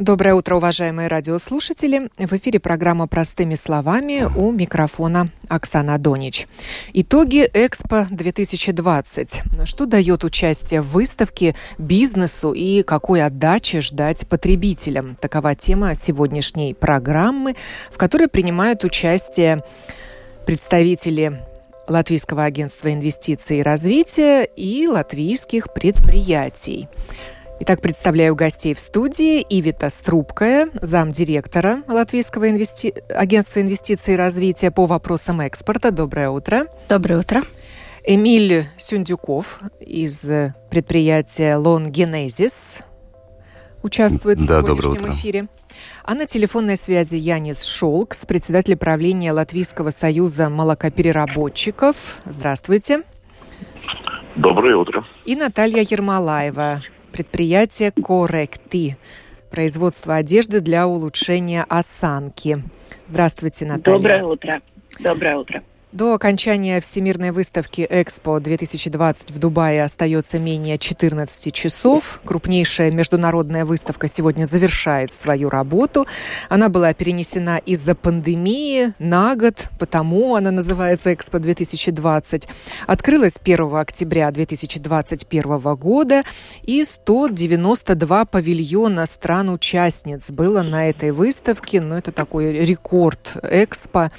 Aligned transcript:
Доброе 0.00 0.34
утро, 0.34 0.54
уважаемые 0.54 1.08
радиослушатели. 1.08 2.08
В 2.16 2.32
эфире 2.32 2.58
программа 2.58 3.06
«Простыми 3.06 3.54
словами» 3.54 4.26
у 4.34 4.50
микрофона 4.50 5.26
Оксана 5.46 5.98
Донич. 5.98 6.48
Итоги 6.94 7.46
Экспо-2020. 7.52 9.66
Что 9.66 9.84
дает 9.84 10.24
участие 10.24 10.80
в 10.80 10.86
выставке 10.86 11.54
бизнесу 11.76 12.52
и 12.52 12.82
какой 12.82 13.22
отдачи 13.22 13.80
ждать 13.80 14.26
потребителям? 14.26 15.16
Такова 15.16 15.54
тема 15.54 15.94
сегодняшней 15.94 16.72
программы, 16.72 17.56
в 17.90 17.98
которой 17.98 18.28
принимают 18.28 18.84
участие 18.84 19.58
представители 20.46 21.42
Латвийского 21.88 22.44
агентства 22.44 22.90
инвестиций 22.90 23.58
и 23.58 23.62
развития 23.62 24.44
и 24.44 24.88
латвийских 24.88 25.74
предприятий. 25.74 26.88
Итак, 27.62 27.82
представляю 27.82 28.34
гостей 28.34 28.72
в 28.72 28.78
студии. 28.78 29.44
Ивита 29.46 29.90
Струбкая, 29.90 30.70
замдиректора 30.80 31.82
Латвийского 31.88 32.48
инвести... 32.48 32.94
агентства 33.10 33.60
инвестиций 33.60 34.14
и 34.14 34.16
развития 34.16 34.70
по 34.70 34.86
вопросам 34.86 35.42
экспорта. 35.42 35.90
Доброе 35.90 36.30
утро. 36.30 36.62
Доброе 36.88 37.20
утро. 37.20 37.42
Эмиль 38.02 38.64
Сюндюков 38.78 39.60
из 39.78 40.30
предприятия 40.70 41.56
Лон 41.56 41.90
Генезис 41.90 42.78
участвует 43.82 44.38
да, 44.38 44.62
в 44.62 44.66
сегодняшнем 44.66 45.10
эфире. 45.10 45.48
А 46.02 46.14
на 46.14 46.24
телефонной 46.24 46.78
связи 46.78 47.16
Янис 47.16 47.64
Шолкс, 47.64 48.24
председатель 48.24 48.76
правления 48.78 49.32
Латвийского 49.32 49.90
союза 49.90 50.48
молокопереработчиков. 50.48 52.16
Здравствуйте. 52.24 53.02
Доброе 54.36 54.76
утро. 54.76 55.04
И 55.26 55.36
Наталья 55.36 55.82
Ермолаева, 55.82 56.82
предприятие 57.20 57.90
«Корректи» 57.92 58.96
производство 59.50 60.14
одежды 60.14 60.60
для 60.60 60.86
улучшения 60.86 61.66
осанки. 61.68 62.62
Здравствуйте, 63.04 63.66
Наталья. 63.66 63.98
Доброе 63.98 64.24
утро. 64.24 64.62
Доброе 65.00 65.36
утро. 65.36 65.62
До 65.92 66.14
окончания 66.14 66.80
Всемирной 66.80 67.32
выставки 67.32 67.84
«Экспо-2020» 67.90 69.32
в 69.32 69.38
Дубае 69.40 69.82
остается 69.82 70.38
менее 70.38 70.78
14 70.78 71.52
часов. 71.52 72.20
Крупнейшая 72.24 72.92
международная 72.92 73.64
выставка 73.64 74.06
сегодня 74.06 74.44
завершает 74.44 75.12
свою 75.12 75.50
работу. 75.50 76.06
Она 76.48 76.68
была 76.68 76.94
перенесена 76.94 77.58
из-за 77.58 77.96
пандемии 77.96 78.94
на 79.00 79.34
год, 79.34 79.68
потому 79.80 80.36
она 80.36 80.52
называется 80.52 81.12
«Экспо-2020». 81.12 82.46
Открылась 82.86 83.34
1 83.42 83.74
октября 83.74 84.30
2021 84.30 85.74
года, 85.74 86.22
и 86.62 86.84
192 86.84 88.26
павильона 88.26 89.06
стран-участниц 89.06 90.30
было 90.30 90.62
на 90.62 90.88
этой 90.88 91.10
выставке. 91.10 91.80
Но 91.80 91.88
ну, 91.88 91.94
это 91.96 92.12
такой 92.12 92.52
рекорд 92.52 93.38
«Экспо». 93.42 94.12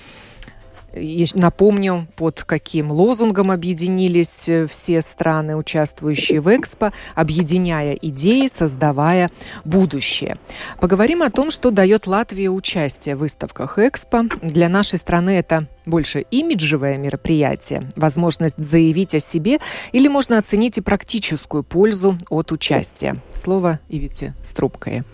Напомню, 1.33 2.07
под 2.15 2.43
каким 2.43 2.91
лозунгом 2.91 3.51
объединились 3.51 4.49
э, 4.49 4.67
все 4.67 5.01
страны, 5.01 5.55
участвующие 5.55 6.41
в 6.41 6.53
Экспо, 6.53 6.91
объединяя 7.15 7.93
идеи, 7.93 8.47
создавая 8.47 9.29
будущее. 9.63 10.37
Поговорим 10.79 11.23
о 11.23 11.29
том, 11.29 11.51
что 11.51 11.71
дает 11.71 12.07
Латвия 12.07 12.49
участие 12.49 13.15
в 13.15 13.19
выставках 13.19 13.79
Экспо. 13.79 14.23
Для 14.41 14.67
нашей 14.67 14.99
страны 14.99 15.31
это 15.31 15.67
больше 15.85 16.25
имиджевое 16.31 16.97
мероприятие, 16.97 17.89
возможность 17.95 18.57
заявить 18.57 19.15
о 19.15 19.19
себе, 19.19 19.59
или 19.93 20.07
можно 20.07 20.37
оценить 20.37 20.77
и 20.77 20.81
практическую 20.81 21.63
пользу 21.63 22.17
от 22.29 22.51
участия. 22.51 23.15
Слово 23.33 23.79
Ивите 23.89 24.35
Струбкое. 24.43 25.05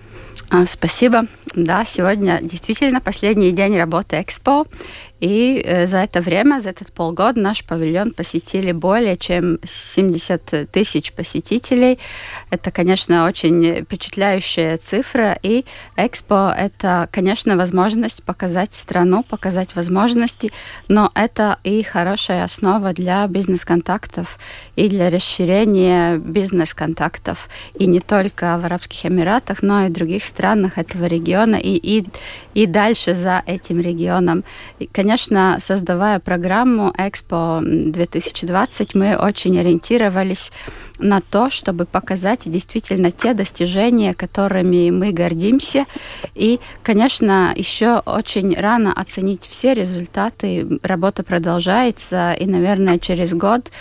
А, 0.50 0.66
спасибо. 0.66 1.28
Да, 1.56 1.84
сегодня 1.86 2.40
действительно 2.42 3.02
последний 3.02 3.52
день 3.52 3.78
работы 3.78 4.22
Экспо. 4.22 4.66
И 5.20 5.62
э, 5.64 5.88
за 5.88 5.98
это 6.00 6.22
время, 6.22 6.60
за 6.60 6.70
этот 6.70 6.92
полгода 6.92 7.40
наш 7.40 7.64
павильон 7.64 8.12
посетили 8.12 8.72
более 8.72 9.18
чем 9.18 9.60
70 9.64 10.70
тысяч 10.72 11.12
посетителей. 11.12 12.00
Это, 12.52 12.72
конечно, 12.72 13.26
очень 13.26 13.84
впечатляющая 13.84 14.78
цифра. 14.78 15.38
И 15.42 15.66
Экспо– 15.96 16.54
это, 16.58 17.10
конечно, 17.12 17.58
возможность 17.58 18.24
показать 18.24 18.76
страну, 18.76 19.24
показать 19.24 19.76
возможности, 19.76 20.52
но 20.88 21.12
это 21.16 21.58
и 21.64 21.82
хорошая 21.84 22.44
основа 22.44 22.94
для 22.94 23.26
бизнес-контактов 23.28 24.38
и 24.76 24.88
для 24.88 25.10
расширения 25.10 26.18
бизнес-контактов. 26.18 27.50
И 27.74 27.88
не 27.88 28.00
только 28.00 28.58
в 28.62 28.66
Арабских 28.66 29.06
Эмиратах, 29.06 29.64
но 29.64 29.86
и 29.86 29.90
в 29.90 29.94
других 29.94 30.26
странах 30.26 30.78
этого 30.78 31.06
региона 31.06 31.56
и, 31.56 31.76
и, 31.76 32.08
и 32.54 32.66
дальше 32.68 33.16
за 33.16 33.42
этим 33.46 33.82
регионом. 33.82 34.44
И, 34.80 34.86
конечно, 34.86 35.07
создавая 35.60 36.20
программу 36.20 36.94
Экспо 36.98 37.62
2020, 37.62 38.96
мы 38.96 39.16
очень 39.16 39.60
ориентировались 39.60 40.52
на 41.00 41.22
то, 41.22 41.50
чтобы 41.50 41.86
показать 41.86 42.42
действительно 42.46 43.12
те 43.12 43.34
достижения, 43.34 44.14
которыми 44.14 44.90
мы 44.90 45.12
гордимся. 45.12 45.86
И, 46.34 46.60
конечно, 46.84 47.54
еще 47.56 48.00
очень 48.00 48.56
рано 48.56 48.94
оценить 48.94 49.46
все 49.48 49.74
результаты. 49.74 50.80
Работа 50.82 51.24
продолжается, 51.24 52.34
и, 52.34 52.46
наверное, 52.46 53.00
через 53.00 53.34
год 53.34 53.72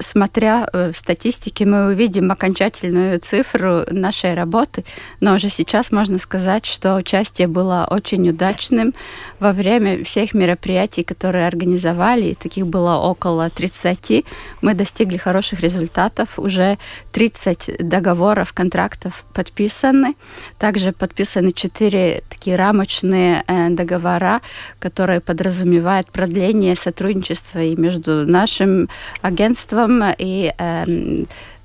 смотря 0.00 0.68
э, 0.72 0.92
в 0.92 0.96
статистике, 0.96 1.64
мы 1.64 1.88
увидим 1.88 2.30
окончательную 2.30 3.20
цифру 3.20 3.84
нашей 3.90 4.34
работы, 4.34 4.84
но 5.20 5.34
уже 5.34 5.48
сейчас 5.48 5.92
можно 5.92 6.18
сказать, 6.18 6.66
что 6.66 6.96
участие 6.96 7.48
было 7.48 7.86
очень 7.90 8.28
удачным. 8.28 8.94
Во 9.38 9.52
время 9.52 10.04
всех 10.04 10.34
мероприятий, 10.34 11.04
которые 11.04 11.46
организовали, 11.46 12.34
таких 12.34 12.66
было 12.66 12.96
около 12.96 13.50
30, 13.50 14.24
мы 14.62 14.74
достигли 14.74 15.16
хороших 15.16 15.60
результатов. 15.60 16.38
Уже 16.38 16.78
30 17.12 17.76
договоров, 17.78 18.52
контрактов 18.52 19.24
подписаны. 19.32 20.14
Также 20.58 20.92
подписаны 20.92 21.52
4 21.52 22.22
такие 22.28 22.56
рамочные 22.56 23.44
э, 23.46 23.70
договора, 23.70 24.40
которые 24.80 25.20
подразумевают 25.20 26.10
продление 26.10 26.74
сотрудничества 26.74 27.60
и 27.60 27.76
между 27.76 28.26
нашим 28.26 28.88
агентством 29.22 29.57
strøm 29.58 30.02
i 30.18 30.48
eh, 30.48 30.92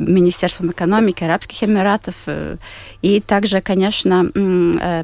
Министерством 0.07 0.71
экономики 0.71 1.23
Арабских 1.23 1.63
Эмиратов. 1.63 2.15
Э, 2.25 2.57
и 3.01 3.19
также, 3.19 3.61
конечно, 3.61 4.29
э, 4.33 5.03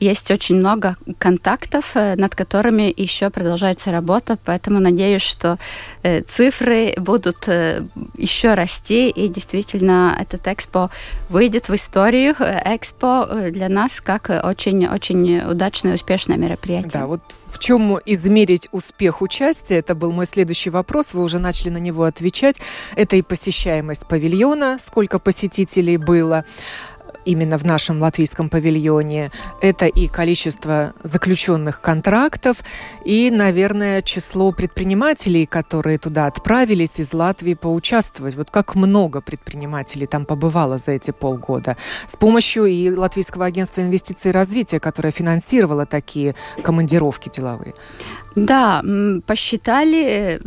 есть 0.00 0.30
очень 0.30 0.56
много 0.56 0.96
контактов, 1.18 1.92
э, 1.94 2.16
над 2.16 2.34
которыми 2.34 2.92
еще 2.96 3.30
продолжается 3.30 3.92
работа, 3.92 4.38
поэтому 4.44 4.80
надеюсь, 4.80 5.22
что 5.22 5.58
цифры 6.26 6.94
будут 6.96 7.46
еще 8.16 8.54
расти, 8.54 9.08
и 9.08 9.28
действительно 9.28 10.16
этот 10.20 10.48
экспо 10.48 10.90
выйдет 11.28 11.68
в 11.68 11.74
историю. 11.74 12.34
Экспо 12.38 13.26
для 13.50 13.68
нас 13.68 14.00
как 14.00 14.28
очень-очень 14.28 15.40
удачное, 15.40 15.94
успешное 15.94 16.36
мероприятие. 16.36 16.90
Да, 16.92 17.06
вот 17.06 17.20
в 17.52 17.58
чем 17.58 17.98
измерить 18.06 18.68
успех 18.72 19.20
участия? 19.20 19.76
Это 19.76 19.94
был 19.94 20.10
мой 20.10 20.26
следующий 20.26 20.70
вопрос. 20.70 21.12
Вы 21.12 21.22
уже 21.22 21.38
начали 21.38 21.68
на 21.68 21.76
него 21.76 22.04
отвечать. 22.04 22.56
Это 22.96 23.16
и 23.16 23.22
посещаемость 23.22 24.06
павильона, 24.06 24.31
сколько 24.78 25.18
посетителей 25.18 25.96
было 25.96 26.44
именно 27.24 27.58
в 27.58 27.64
нашем 27.64 28.00
латвийском 28.00 28.48
павильоне. 28.48 29.30
Это 29.60 29.86
и 29.86 30.08
количество 30.08 30.94
заключенных 31.02 31.80
контрактов, 31.80 32.58
и, 33.04 33.30
наверное, 33.30 34.02
число 34.02 34.52
предпринимателей, 34.52 35.46
которые 35.46 35.98
туда 35.98 36.26
отправились 36.26 37.00
из 37.00 37.12
Латвии 37.12 37.54
поучаствовать. 37.54 38.34
Вот 38.34 38.50
как 38.50 38.74
много 38.74 39.20
предпринимателей 39.20 40.06
там 40.06 40.24
побывало 40.24 40.78
за 40.78 40.92
эти 40.92 41.10
полгода. 41.10 41.76
С 42.06 42.16
помощью 42.16 42.66
и 42.66 42.90
Латвийского 42.90 43.46
агентства 43.46 43.82
инвестиций 43.82 44.30
и 44.30 44.34
развития, 44.34 44.80
которое 44.80 45.12
финансировало 45.12 45.86
такие 45.86 46.34
командировки 46.62 47.28
деловые. 47.28 47.74
Да, 48.34 48.82
посчитали 49.26 50.40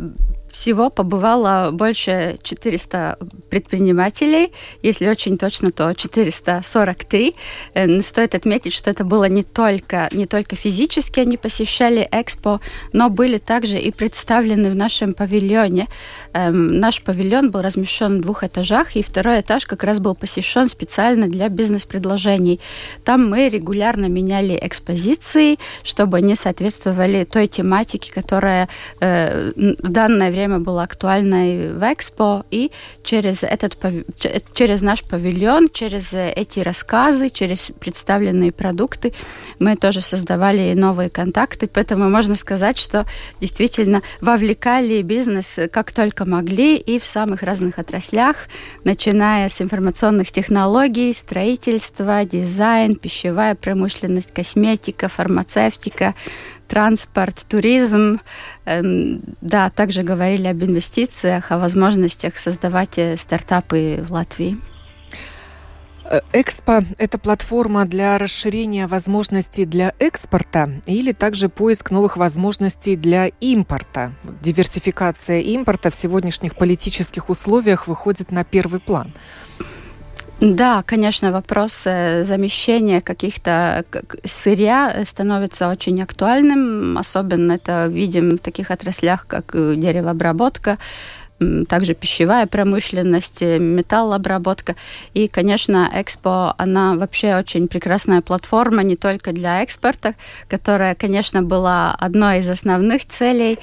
всего 0.56 0.90
побывало 0.90 1.70
больше 1.70 2.38
400 2.42 3.18
предпринимателей. 3.50 4.52
Если 4.82 5.08
очень 5.08 5.36
точно, 5.36 5.70
то 5.70 5.94
443. 5.94 7.34
Э, 7.74 8.02
стоит 8.02 8.34
отметить, 8.34 8.72
что 8.72 8.90
это 8.90 9.04
было 9.04 9.28
не 9.28 9.42
только, 9.42 10.08
не 10.12 10.26
только 10.26 10.56
физически 10.56 11.20
они 11.20 11.36
посещали 11.36 12.08
Экспо, 12.10 12.60
но 12.92 13.10
были 13.10 13.38
также 13.38 13.78
и 13.78 13.90
представлены 13.90 14.70
в 14.70 14.74
нашем 14.74 15.12
павильоне. 15.12 15.86
Эм, 16.32 16.80
наш 16.80 17.02
павильон 17.02 17.50
был 17.50 17.62
размещен 17.62 18.18
в 18.18 18.22
двух 18.22 18.42
этажах, 18.42 18.96
и 18.96 19.02
второй 19.02 19.40
этаж 19.40 19.66
как 19.66 19.84
раз 19.84 19.98
был 19.98 20.14
посещен 20.14 20.68
специально 20.68 21.28
для 21.28 21.48
бизнес-предложений. 21.48 22.60
Там 23.04 23.28
мы 23.30 23.48
регулярно 23.48 24.06
меняли 24.06 24.58
экспозиции, 24.62 25.58
чтобы 25.84 26.18
они 26.18 26.34
соответствовали 26.34 27.24
той 27.24 27.46
тематике, 27.46 28.12
которая 28.12 28.68
э, 29.00 29.52
в 29.54 29.88
данное 29.88 30.30
время 30.30 30.45
была 30.60 30.84
актуальной 30.84 31.72
в 31.72 31.82
Экспо, 31.82 32.44
и 32.50 32.70
через, 33.04 33.42
этот, 33.42 33.76
через 34.54 34.82
наш 34.82 35.02
павильон, 35.02 35.68
через 35.72 36.12
эти 36.14 36.60
рассказы, 36.60 37.30
через 37.30 37.72
представленные 37.78 38.52
продукты 38.52 39.12
мы 39.58 39.76
тоже 39.76 40.00
создавали 40.00 40.72
новые 40.74 41.10
контакты, 41.10 41.68
поэтому 41.68 42.08
можно 42.08 42.34
сказать, 42.36 42.78
что 42.78 43.06
действительно 43.40 44.02
вовлекали 44.20 45.02
бизнес 45.02 45.58
как 45.72 45.92
только 45.92 46.24
могли 46.24 46.76
и 46.76 46.98
в 46.98 47.06
самых 47.06 47.42
разных 47.42 47.78
отраслях, 47.78 48.36
начиная 48.84 49.48
с 49.48 49.60
информационных 49.60 50.30
технологий, 50.30 51.12
строительства, 51.12 52.24
дизайн, 52.24 52.96
пищевая 52.96 53.54
промышленность, 53.54 54.32
косметика, 54.32 55.08
фармацевтика, 55.08 56.14
транспорт, 56.66 57.44
туризм. 57.48 58.20
Эм, 58.64 59.22
да, 59.40 59.70
также 59.70 60.02
говорили 60.02 60.48
об 60.48 60.62
инвестициях, 60.62 61.52
о 61.52 61.58
возможностях 61.58 62.38
создавать 62.38 62.98
э, 62.98 63.16
стартапы 63.16 64.04
в 64.06 64.12
Латвии. 64.12 64.58
Э, 66.08 66.20
Экспо– 66.32 66.84
это 66.98 67.18
платформа 67.18 67.84
для 67.84 68.18
расширения 68.18 68.86
возможностей 68.86 69.64
для 69.64 69.92
экспорта 69.98 70.80
или 70.86 71.12
также 71.12 71.48
поиск 71.48 71.90
новых 71.90 72.16
возможностей 72.16 72.96
для 72.96 73.26
импорта. 73.40 74.12
Диверсификация 74.42 75.40
импорта 75.40 75.90
в 75.90 75.94
сегодняшних 75.94 76.56
политических 76.56 77.28
условиях 77.28 77.88
выходит 77.88 78.30
на 78.30 78.44
первый 78.44 78.80
план. 78.80 79.12
Да, 80.40 80.82
конечно, 80.82 81.32
вопрос 81.32 81.84
замещения 81.84 83.00
каких-то 83.00 83.86
сырья 84.24 85.02
становится 85.06 85.70
очень 85.70 86.02
актуальным. 86.02 86.98
Особенно 86.98 87.52
это 87.52 87.86
видим 87.86 88.32
в 88.32 88.38
таких 88.38 88.70
отраслях, 88.70 89.26
как 89.26 89.54
э, 89.54 89.74
деревообработка, 89.76 90.76
также 91.68 91.94
пищевая 91.94 92.46
промышленность, 92.46 93.42
э, 93.42 93.58
металлообработка. 93.58 94.74
И, 95.14 95.28
конечно, 95.28 95.90
Экспо, 95.92 96.54
она 96.58 96.94
вообще 96.94 97.36
очень 97.36 97.68
прекрасная 97.68 98.22
платформа 98.22 98.82
не 98.82 98.96
только 98.96 99.32
для 99.32 99.62
экспорта, 99.62 100.14
которая, 100.48 100.94
конечно, 100.94 101.42
была 101.42 101.94
одной 101.94 102.38
из 102.38 102.48
основных 102.48 103.04
целей, 103.06 103.58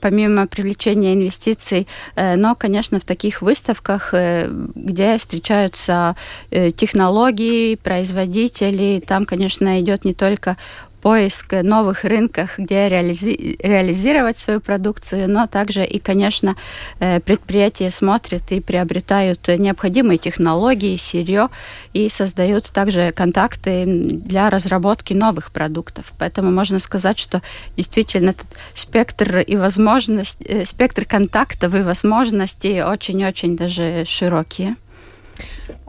помимо 0.00 0.46
привлечения 0.46 1.14
инвестиций, 1.14 1.86
э, 2.16 2.36
но, 2.36 2.54
конечно, 2.54 3.00
в 3.00 3.04
таких 3.04 3.42
выставках, 3.42 4.12
э, 4.12 4.50
где 4.74 5.16
встречаются 5.18 6.16
технологии, 6.50 7.76
производители, 7.76 9.02
там, 9.06 9.24
конечно, 9.24 9.80
идет 9.80 10.04
не 10.04 10.14
только 10.14 10.56
поиск 11.04 11.52
новых 11.52 12.04
рынков, 12.04 12.54
где 12.56 12.88
реализи 12.88 13.58
реализировать 13.62 14.38
свою 14.38 14.60
продукцию, 14.60 15.30
но 15.30 15.46
также 15.46 15.84
и, 15.84 15.98
конечно, 15.98 16.56
э, 16.98 17.20
предприятия 17.20 17.90
смотрят 17.90 18.50
и 18.50 18.60
приобретают 18.60 19.46
необходимые 19.48 20.16
технологии, 20.16 20.96
сырье 20.96 21.50
и 21.92 22.08
создают 22.08 22.70
также 22.70 23.12
контакты 23.12 23.84
для 23.86 24.48
разработки 24.48 25.12
новых 25.12 25.52
продуктов. 25.52 26.10
Поэтому 26.18 26.50
можно 26.50 26.78
сказать, 26.78 27.18
что 27.18 27.42
действительно 27.76 28.30
этот 28.30 28.46
спектр 28.72 29.40
и 29.40 29.56
возможность, 29.56 30.40
э, 30.40 30.64
спектр 30.64 31.04
контактов 31.04 31.74
и 31.74 31.82
возможностей 31.82 32.82
очень-очень 32.82 33.58
даже 33.58 34.06
широкие. 34.06 34.76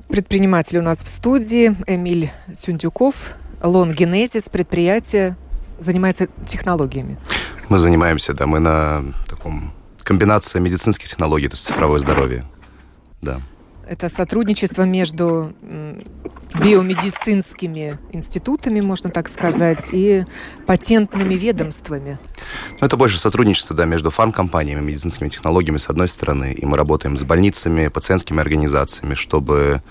Предприниматель 0.09 0.79
у 0.79 0.81
нас 0.81 0.99
в 0.99 1.07
студии 1.07 1.73
Эмиль 1.87 2.31
Сюндюков, 2.53 3.35
Лонгенезис, 3.65 4.49
предприятие, 4.49 5.35
занимается 5.79 6.27
технологиями. 6.45 7.17
Мы 7.69 7.79
занимаемся, 7.79 8.33
да, 8.33 8.45
мы 8.45 8.59
на 8.59 9.03
таком 9.27 9.73
комбинации 10.03 10.59
медицинских 10.59 11.09
технологий, 11.09 11.47
то 11.47 11.55
есть 11.55 11.65
цифровое 11.65 11.99
здоровье. 11.99 12.45
Да. 13.21 13.41
Это 13.87 14.09
сотрудничество 14.09 14.83
между 14.83 15.53
биомедицинскими 16.55 17.99
институтами, 18.13 18.81
можно 18.81 19.09
так 19.09 19.29
сказать, 19.29 19.89
и 19.91 20.25
патентными 20.65 21.35
ведомствами. 21.35 22.17
Ну, 22.79 22.87
это 22.87 22.97
больше 22.97 23.19
сотрудничество 23.19 23.75
да, 23.75 23.85
между 23.85 24.09
фармкомпаниями, 24.09 24.81
медицинскими 24.81 25.29
технологиями 25.29 25.77
с 25.77 25.89
одной 25.89 26.07
стороны, 26.07 26.53
и 26.53 26.65
мы 26.65 26.77
работаем 26.77 27.17
с 27.17 27.23
больницами, 27.23 27.87
пациентскими 27.89 28.39
организациями, 28.39 29.13
чтобы 29.15 29.83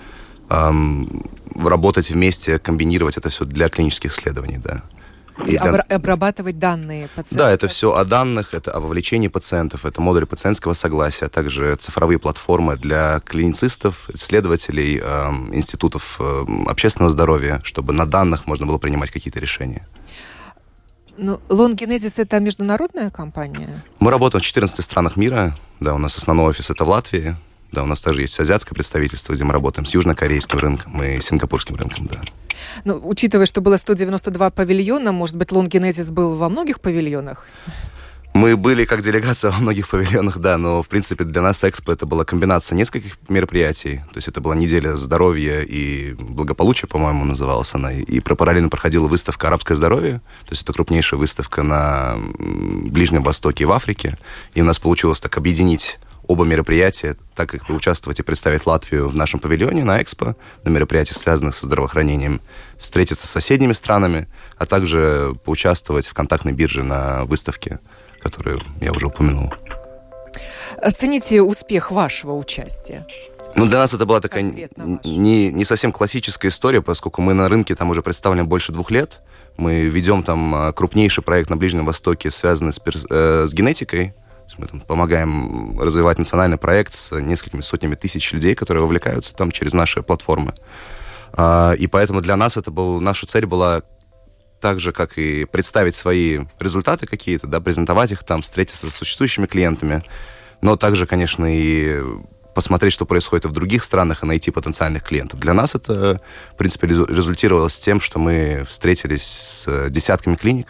работать 0.49 2.09
вместе, 2.09 2.59
комбинировать 2.59 3.17
это 3.17 3.29
все 3.29 3.45
для 3.45 3.69
клинических 3.69 4.11
исследований, 4.11 4.57
да. 4.57 4.83
И 5.43 5.57
для... 5.57 5.81
обрабатывать 5.89 6.59
данные 6.59 7.09
пациентов. 7.09 7.37
Да, 7.37 7.51
это 7.51 7.67
все 7.67 7.93
о 7.93 8.05
данных, 8.05 8.53
это 8.53 8.71
о 8.71 8.79
вовлечении 8.79 9.27
пациентов, 9.27 9.85
это 9.85 10.01
модули 10.01 10.23
пациентского 10.23 10.73
согласия, 10.73 11.25
а 11.25 11.29
также 11.29 11.75
цифровые 11.75 12.19
платформы 12.19 12.77
для 12.77 13.19
клиницистов, 13.19 14.09
исследователей, 14.13 14.99
э, 15.03 15.29
институтов 15.51 16.17
э, 16.19 16.45
общественного 16.67 17.09
здоровья, 17.09 17.59
чтобы 17.63 17.91
на 17.91 18.05
данных 18.05 18.47
можно 18.47 18.65
было 18.65 18.77
принимать 18.77 19.11
какие-то 19.11 19.39
решения. 19.39 19.85
Ну, 21.17 21.39
Лонгенезис 21.49 22.19
это 22.19 22.39
международная 22.39 23.09
компания? 23.09 23.83
Мы 23.99 24.11
работаем 24.11 24.41
в 24.41 24.45
14 24.45 24.83
странах 24.83 25.15
мира. 25.15 25.55
Да, 25.79 25.95
у 25.95 25.97
нас 25.97 26.17
основной 26.17 26.47
офис 26.47 26.69
это 26.69 26.85
в 26.85 26.89
Латвии. 26.89 27.35
Да, 27.71 27.83
у 27.83 27.85
нас 27.85 28.01
также 28.01 28.21
есть 28.21 28.39
азиатское 28.39 28.73
представительство, 28.73 29.33
где 29.33 29.43
мы 29.43 29.53
работаем 29.53 29.85
с 29.85 29.93
южнокорейским 29.93 30.59
рынком 30.59 31.03
и 31.03 31.19
сингапурским 31.21 31.75
рынком, 31.75 32.07
да. 32.07 32.21
Ну, 32.85 33.01
учитывая, 33.03 33.45
что 33.45 33.61
было 33.61 33.77
192 33.77 34.49
павильона, 34.51 35.11
может 35.11 35.35
быть, 35.35 35.51
Лонгенезис 35.51 36.09
был 36.09 36.35
во 36.35 36.49
многих 36.49 36.79
павильонах? 36.79 37.45
Мы 38.35 38.57
были 38.57 38.83
как 38.83 39.01
делегация 39.01 39.51
во 39.51 39.59
многих 39.59 39.87
павильонах, 39.87 40.39
да, 40.39 40.57
но, 40.57 40.83
в 40.83 40.89
принципе, 40.89 41.23
для 41.23 41.41
нас 41.41 41.63
Экспо 41.63 41.93
это 41.93 42.05
была 42.05 42.25
комбинация 42.25 42.75
нескольких 42.75 43.17
мероприятий. 43.29 44.01
То 44.11 44.17
есть 44.17 44.27
это 44.27 44.41
была 44.41 44.55
неделя 44.55 44.97
здоровья 44.97 45.61
и 45.61 46.11
благополучия, 46.19 46.85
по-моему, 46.85 47.23
называлась 47.23 47.73
она. 47.73 47.93
И 47.93 48.19
параллельно 48.19 48.67
проходила 48.67 49.07
выставка 49.07 49.47
«Арабское 49.47 49.75
здоровье». 49.75 50.21
То 50.45 50.51
есть 50.51 50.63
это 50.63 50.73
крупнейшая 50.73 51.17
выставка 51.17 51.63
на 51.63 52.17
Ближнем 52.37 53.23
Востоке 53.23 53.63
и 53.63 53.67
в 53.67 53.71
Африке. 53.71 54.17
И 54.53 54.61
у 54.61 54.65
нас 54.65 54.79
получилось 54.79 55.21
так 55.21 55.37
объединить 55.37 55.97
оба 56.27 56.45
мероприятия, 56.45 57.15
так 57.35 57.49
как 57.49 57.67
поучаствовать 57.67 58.19
и 58.19 58.23
представить 58.23 58.65
Латвию 58.65 59.07
в 59.07 59.15
нашем 59.15 59.39
павильоне 59.39 59.83
на 59.83 60.01
Экспо, 60.01 60.35
на 60.63 60.69
мероприятиях, 60.69 61.17
связанных 61.17 61.55
со 61.55 61.65
здравоохранением, 61.65 62.41
встретиться 62.79 63.27
с 63.27 63.29
соседними 63.29 63.73
странами, 63.73 64.27
а 64.57 64.65
также 64.65 65.35
поучаствовать 65.43 66.07
в 66.07 66.13
контактной 66.13 66.53
бирже 66.53 66.83
на 66.83 67.25
выставке, 67.25 67.79
которую 68.21 68.61
я 68.81 68.91
уже 68.91 69.07
упомянул. 69.07 69.53
Оцените 70.81 71.41
успех 71.41 71.91
вашего 71.91 72.33
участия. 72.33 73.05
Ну, 73.55 73.65
для 73.65 73.77
нас 73.77 73.93
это 73.93 74.05
была 74.05 74.19
такая 74.19 74.43
не, 74.43 75.51
не 75.51 75.65
совсем 75.65 75.93
классическая 75.93 76.49
история, 76.49 76.81
поскольку 76.81 77.21
мы 77.21 77.33
на 77.33 77.47
рынке 77.47 77.73
там 77.75 77.89
уже 77.89 78.01
представлены 78.01 78.43
больше 78.43 78.73
двух 78.73 78.91
лет. 78.91 79.21
Мы 79.55 79.83
ведем 79.83 80.23
там 80.23 80.53
а, 80.53 80.73
крупнейший 80.73 81.23
проект 81.23 81.49
на 81.49 81.55
Ближнем 81.55 81.85
Востоке, 81.85 82.29
связанный 82.29 82.73
с, 82.73 82.81
э, 83.09 83.45
с 83.47 83.53
генетикой, 83.53 84.13
мы 84.57 84.67
там 84.67 84.79
помогаем 84.81 85.79
развивать 85.79 86.17
национальный 86.17 86.57
проект 86.57 86.93
с 86.93 87.15
несколькими 87.19 87.61
сотнями 87.61 87.95
тысяч 87.95 88.31
людей, 88.31 88.55
которые 88.55 88.83
вовлекаются 88.83 89.35
там 89.35 89.51
через 89.51 89.73
наши 89.73 90.01
платформы. 90.01 90.53
А, 91.33 91.73
и 91.73 91.87
поэтому 91.87 92.21
для 92.21 92.35
нас 92.35 92.57
это 92.57 92.71
был, 92.71 93.01
наша 93.01 93.25
цель 93.25 93.45
была 93.45 93.81
так 94.61 94.79
же, 94.79 94.91
как 94.91 95.17
и 95.17 95.45
представить 95.45 95.95
свои 95.95 96.39
результаты 96.59 97.05
какие-то, 97.05 97.47
да, 97.47 97.59
презентовать 97.59 98.11
их 98.11 98.23
там, 98.23 98.41
встретиться 98.41 98.89
с 98.89 98.95
существующими 98.95 99.45
клиентами, 99.45 100.03
но 100.61 100.77
также, 100.77 101.05
конечно, 101.05 101.45
и 101.45 102.01
посмотреть, 102.55 102.93
что 102.93 103.05
происходит 103.05 103.45
в 103.45 103.51
других 103.51 103.83
странах 103.83 104.23
и 104.23 104.25
найти 104.25 104.49
потенциальных 104.49 105.03
клиентов. 105.03 105.39
Для 105.39 105.53
нас 105.53 105.75
это, 105.75 106.21
в 106.53 106.57
принципе, 106.57 106.87
результировалось 106.87 107.77
тем, 107.77 107.99
что 107.99 108.17
мы 108.17 108.65
встретились 108.67 109.23
с 109.23 109.89
десятками 109.89 110.35
клиник, 110.35 110.69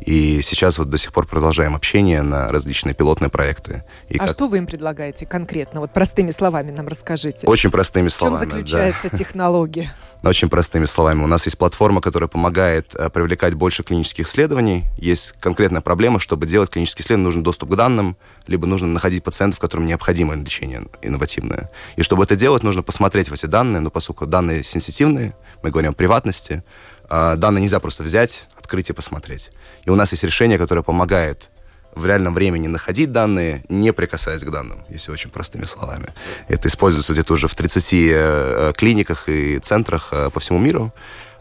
И 0.00 0.40
сейчас 0.42 0.78
вот 0.78 0.90
до 0.90 0.98
сих 0.98 1.12
пор 1.12 1.26
продолжаем 1.26 1.74
общение 1.74 2.22
на 2.22 2.48
различные 2.48 2.94
пилотные 2.94 3.30
проекты. 3.30 3.84
И 4.08 4.16
а 4.16 4.20
как... 4.20 4.30
что 4.30 4.48
вы 4.48 4.58
им 4.58 4.66
предлагаете 4.66 5.26
конкретно? 5.26 5.80
Вот 5.80 5.92
простыми 5.92 6.30
словами 6.30 6.70
нам 6.70 6.86
расскажите. 6.88 7.46
Очень 7.46 7.70
простыми 7.70 8.08
словами. 8.08 8.36
В 8.36 8.40
чем 8.40 8.50
заключается 8.50 9.08
да. 9.12 9.18
технология? 9.18 9.92
Очень 10.22 10.48
простыми 10.48 10.86
словами. 10.86 11.22
У 11.22 11.26
нас 11.26 11.44
есть 11.46 11.58
платформа, 11.58 12.00
которая 12.00 12.28
помогает 12.28 12.94
э, 12.94 13.08
привлекать 13.10 13.54
больше 13.54 13.82
клинических 13.82 14.26
исследований. 14.26 14.84
Есть 14.96 15.34
конкретная 15.40 15.80
проблема, 15.80 16.20
чтобы 16.20 16.46
делать 16.46 16.70
клинические 16.70 17.04
исследования, 17.04 17.26
нужен 17.26 17.42
доступ 17.42 17.70
к 17.70 17.74
данным, 17.74 18.16
либо 18.46 18.66
нужно 18.66 18.88
находить 18.88 19.22
пациентов, 19.22 19.60
которым 19.60 19.86
необходимо 19.86 20.34
лечение 20.34 20.86
инновативное. 21.02 21.70
И 21.96 22.02
чтобы 22.02 22.24
это 22.24 22.36
делать, 22.36 22.62
нужно 22.62 22.82
посмотреть 22.82 23.28
в 23.30 23.32
эти 23.32 23.46
данные, 23.46 23.80
но 23.80 23.90
поскольку 23.90 24.26
данные 24.26 24.64
сенситивные, 24.64 25.34
мы 25.62 25.70
говорим 25.70 25.90
о 25.90 25.94
приватности, 25.94 26.62
данные 27.08 27.62
нельзя 27.62 27.80
просто 27.80 28.02
взять, 28.02 28.46
открыть 28.56 28.90
и 28.90 28.92
посмотреть. 28.92 29.50
И 29.84 29.90
у 29.90 29.94
нас 29.94 30.12
есть 30.12 30.24
решение, 30.24 30.58
которое 30.58 30.82
помогает 30.82 31.50
в 31.94 32.06
реальном 32.06 32.34
времени 32.34 32.66
находить 32.66 33.12
данные, 33.12 33.64
не 33.68 33.92
прикасаясь 33.92 34.42
к 34.42 34.50
данным, 34.50 34.84
если 34.88 35.10
очень 35.10 35.30
простыми 35.30 35.64
словами. 35.64 36.12
Это 36.48 36.68
используется 36.68 37.12
где-то 37.12 37.34
уже 37.34 37.48
в 37.48 37.54
30 37.54 37.92
э, 37.92 38.72
клиниках 38.76 39.28
и 39.28 39.58
центрах 39.58 40.08
э, 40.12 40.30
по 40.30 40.40
всему 40.40 40.58
миру. 40.58 40.92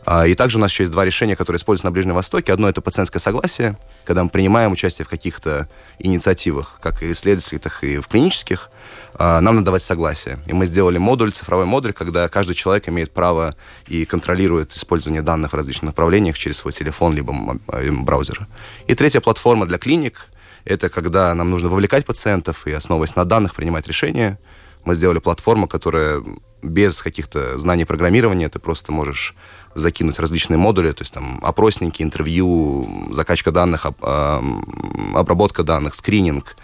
А, 0.05 0.25
и 0.25 0.35
также 0.35 0.57
у 0.57 0.61
нас 0.61 0.71
еще 0.71 0.83
есть 0.83 0.93
два 0.93 1.03
решения, 1.03 1.35
которые 1.35 1.57
используются 1.57 1.87
на 1.87 1.91
Ближнем 1.91 2.15
Востоке. 2.15 2.53
Одно— 2.53 2.69
это 2.69 2.81
пациентское 2.81 3.19
согласие, 3.19 3.77
когда 4.05 4.23
мы 4.23 4.29
принимаем 4.29 4.71
участие 4.71 5.05
в 5.05 5.09
каких-то 5.09 5.67
инициативах, 5.99 6.79
как 6.81 7.03
и 7.03 7.11
исследовательских, 7.11 7.59
так 7.59 7.83
и 7.83 7.97
в 7.99 8.07
клинических, 8.07 8.69
а, 8.71 8.76
нам 9.19 9.55
надо 9.55 9.65
давать 9.65 9.81
согласие. 9.81 10.39
И 10.45 10.53
мы 10.53 10.65
сделали 10.65 10.97
модуль, 10.97 11.31
цифровой 11.31 11.65
модуль, 11.65 11.93
когда 11.93 12.27
каждый 12.27 12.53
человек 12.53 12.87
имеет 12.89 13.11
право 13.11 13.55
и 13.87 14.05
контролирует 14.05 14.73
использование 14.73 15.21
данных 15.21 15.53
в 15.53 15.55
различных 15.55 15.87
направлениях 15.87 16.37
через 16.37 16.57
свой 16.57 16.73
телефон 16.73 17.15
либо 17.15 17.57
э, 17.69 17.91
браузер. 17.91 18.47
И 18.87 18.95
третья 18.95 19.21
платформа 19.21 19.65
для 19.65 19.77
клиник— 19.77 20.27
это 20.65 20.89
когда 20.89 21.33
нам 21.33 21.49
нужно 21.49 21.69
вовлекать 21.69 22.05
пациентов 22.05 22.67
и, 22.67 22.71
основываясь 22.71 23.15
на 23.15 23.25
данных, 23.25 23.55
принимать 23.55 23.87
решения. 23.87 24.37
Мы 24.85 24.95
сделали 24.95 25.19
платформу, 25.19 25.67
которая 25.67 26.23
без 26.61 27.01
каких-то 27.01 27.57
знаний 27.57 27.85
программирования 27.85 28.49
ты 28.49 28.59
просто 28.59 28.91
можешь 28.91 29.35
закинуть 29.75 30.19
различные 30.19 30.57
модули, 30.57 30.91
то 30.91 31.03
есть 31.03 31.13
там 31.13 31.39
опросники, 31.43 32.01
интервью, 32.01 33.09
закачка 33.11 33.51
данных, 33.51 33.85
обработка 33.85 35.63
данных, 35.63 35.93
скрининг, 35.93 36.55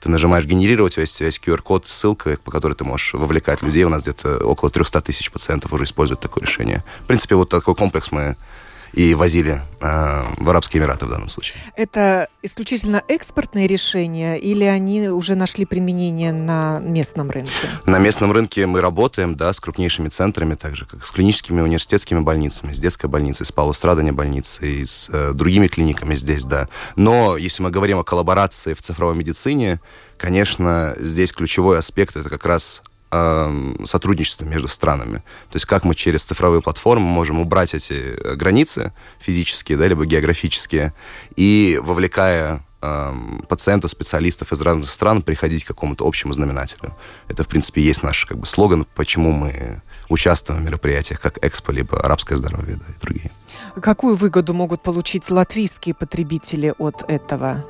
ты 0.00 0.08
нажимаешь 0.08 0.46
генерировать, 0.46 0.92
у 0.92 0.94
тебя 0.94 1.26
есть 1.26 1.40
QR-код, 1.46 1.86
ссылка, 1.86 2.38
по 2.42 2.50
которой 2.50 2.74
ты 2.74 2.84
можешь 2.84 3.12
вовлекать 3.12 3.62
людей. 3.62 3.84
У 3.84 3.90
нас 3.90 4.02
где-то 4.02 4.38
около 4.38 4.70
300 4.70 5.00
тысяч 5.02 5.30
пациентов 5.30 5.72
уже 5.72 5.84
используют 5.84 6.20
такое 6.20 6.44
решение. 6.44 6.82
В 7.02 7.06
принципе, 7.06 7.34
вот 7.34 7.50
такой 7.50 7.74
комплекс 7.74 8.10
мы 8.10 8.36
и 8.92 9.14
возили 9.14 9.62
э, 9.80 10.24
в 10.38 10.50
Арабские 10.50 10.82
Эмираты 10.82 11.06
в 11.06 11.10
данном 11.10 11.28
случае. 11.28 11.58
Это 11.76 12.28
исключительно 12.42 13.02
экспортные 13.08 13.66
решения 13.66 14.36
или 14.36 14.64
они 14.64 15.08
уже 15.08 15.34
нашли 15.34 15.64
применение 15.64 16.32
на 16.32 16.80
местном 16.80 17.30
рынке? 17.30 17.50
На 17.86 17.98
местном 17.98 18.32
рынке 18.32 18.66
мы 18.66 18.80
работаем, 18.80 19.34
да, 19.34 19.52
с 19.52 19.60
крупнейшими 19.60 20.08
центрами, 20.08 20.54
также 20.54 20.86
как 20.86 21.04
с 21.04 21.10
клиническими 21.10 21.60
университетскими 21.60 22.20
больницами, 22.20 22.72
с 22.72 22.78
детской 22.78 23.06
больницей, 23.06 23.46
с 23.46 23.52
Страдания 23.72 24.12
больницей, 24.12 24.86
с 24.86 25.08
э, 25.10 25.32
другими 25.34 25.68
клиниками 25.68 26.14
здесь, 26.14 26.44
да. 26.44 26.68
Но 26.96 27.36
если 27.36 27.62
мы 27.62 27.70
говорим 27.70 27.98
о 27.98 28.04
коллаборации 28.04 28.74
в 28.74 28.82
цифровой 28.82 29.14
медицине, 29.16 29.80
конечно, 30.16 30.94
здесь 30.98 31.32
ключевой 31.32 31.78
аспект 31.78 32.16
это 32.16 32.28
как 32.28 32.44
раз 32.44 32.82
сотрудничество 33.10 34.44
между 34.44 34.68
странами. 34.68 35.18
То 35.50 35.56
есть 35.56 35.66
как 35.66 35.84
мы 35.84 35.94
через 35.94 36.22
цифровые 36.22 36.62
платформы 36.62 37.06
можем 37.06 37.40
убрать 37.40 37.74
эти 37.74 37.92
э, 37.92 38.34
границы 38.36 38.92
физические, 39.18 39.78
да, 39.78 39.88
либо 39.88 40.06
географические, 40.06 40.94
и 41.36 41.80
вовлекая 41.82 42.64
пациентов, 43.48 43.90
специалистов 43.90 44.52
из 44.52 44.60
разных 44.62 44.88
стран 44.88 45.20
приходить 45.20 45.64
к 45.64 45.68
какому-то 45.68 46.06
общему 46.06 46.32
знаменателю. 46.32 46.96
Это, 47.28 47.44
в 47.44 47.48
принципе, 47.48 47.82
есть 47.82 48.02
наш 48.02 48.24
как 48.24 48.38
бы, 48.38 48.46
слоган, 48.46 48.86
почему 48.94 49.32
мы 49.32 49.82
участвуем 50.08 50.62
в 50.62 50.64
мероприятиях, 50.64 51.20
как 51.20 51.38
Экспо, 51.44 51.72
либо 51.72 52.00
Арабское 52.00 52.36
здоровье 52.36 52.76
да, 52.76 52.84
и 52.88 53.00
другие. 53.00 53.30
Какую 53.82 54.16
выгоду 54.16 54.54
могут 54.54 54.82
получить 54.82 55.30
латвийские 55.30 55.94
потребители 55.94 56.72
от 56.78 57.04
этого? 57.08 57.64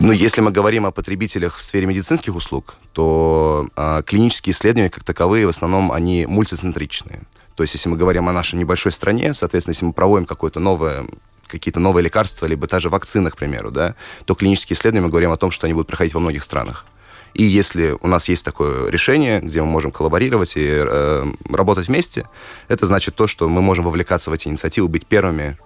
Ну, 0.00 0.12
если 0.12 0.40
мы 0.40 0.52
говорим 0.52 0.86
о 0.86 0.92
потребителях 0.92 1.56
в 1.56 1.62
сфере 1.62 1.86
медицинских 1.86 2.36
услуг, 2.36 2.76
то 2.92 3.68
э, 3.76 4.02
клинические 4.06 4.52
исследования, 4.52 4.90
как 4.90 5.02
таковые, 5.02 5.46
в 5.46 5.48
основном, 5.48 5.90
они 5.90 6.24
мультицентричные. 6.26 7.22
То 7.56 7.64
есть, 7.64 7.74
если 7.74 7.88
мы 7.88 7.96
говорим 7.96 8.28
о 8.28 8.32
нашей 8.32 8.56
небольшой 8.56 8.92
стране, 8.92 9.34
соответственно, 9.34 9.72
если 9.72 9.86
мы 9.86 9.92
проводим 9.92 10.24
какое-то 10.24 10.60
новое 10.60 11.04
какие-то 11.48 11.80
новые 11.80 12.04
лекарства, 12.04 12.44
либо 12.44 12.66
даже 12.66 12.90
вакцины, 12.90 13.30
к 13.30 13.36
примеру, 13.36 13.70
да, 13.70 13.94
то 14.26 14.34
клинические 14.34 14.76
исследования 14.76 15.06
мы 15.06 15.10
говорим 15.10 15.32
о 15.32 15.38
том, 15.38 15.50
что 15.50 15.66
они 15.66 15.72
будут 15.72 15.88
проходить 15.88 16.12
во 16.12 16.20
многих 16.20 16.44
странах. 16.44 16.84
И 17.32 17.42
если 17.42 17.96
у 18.00 18.06
нас 18.06 18.28
есть 18.28 18.44
такое 18.44 18.90
решение, 18.90 19.40
где 19.40 19.62
мы 19.62 19.66
можем 19.66 19.90
коллаборировать 19.90 20.56
и 20.56 20.66
э, 20.66 21.26
работать 21.50 21.88
вместе, 21.88 22.28
это 22.68 22.84
значит 22.84 23.14
то, 23.14 23.26
что 23.26 23.48
мы 23.48 23.62
можем 23.62 23.84
вовлекаться 23.84 24.30
в 24.30 24.34
эти 24.34 24.48
инициативы, 24.48 24.88
быть 24.88 25.06
первыми 25.06 25.56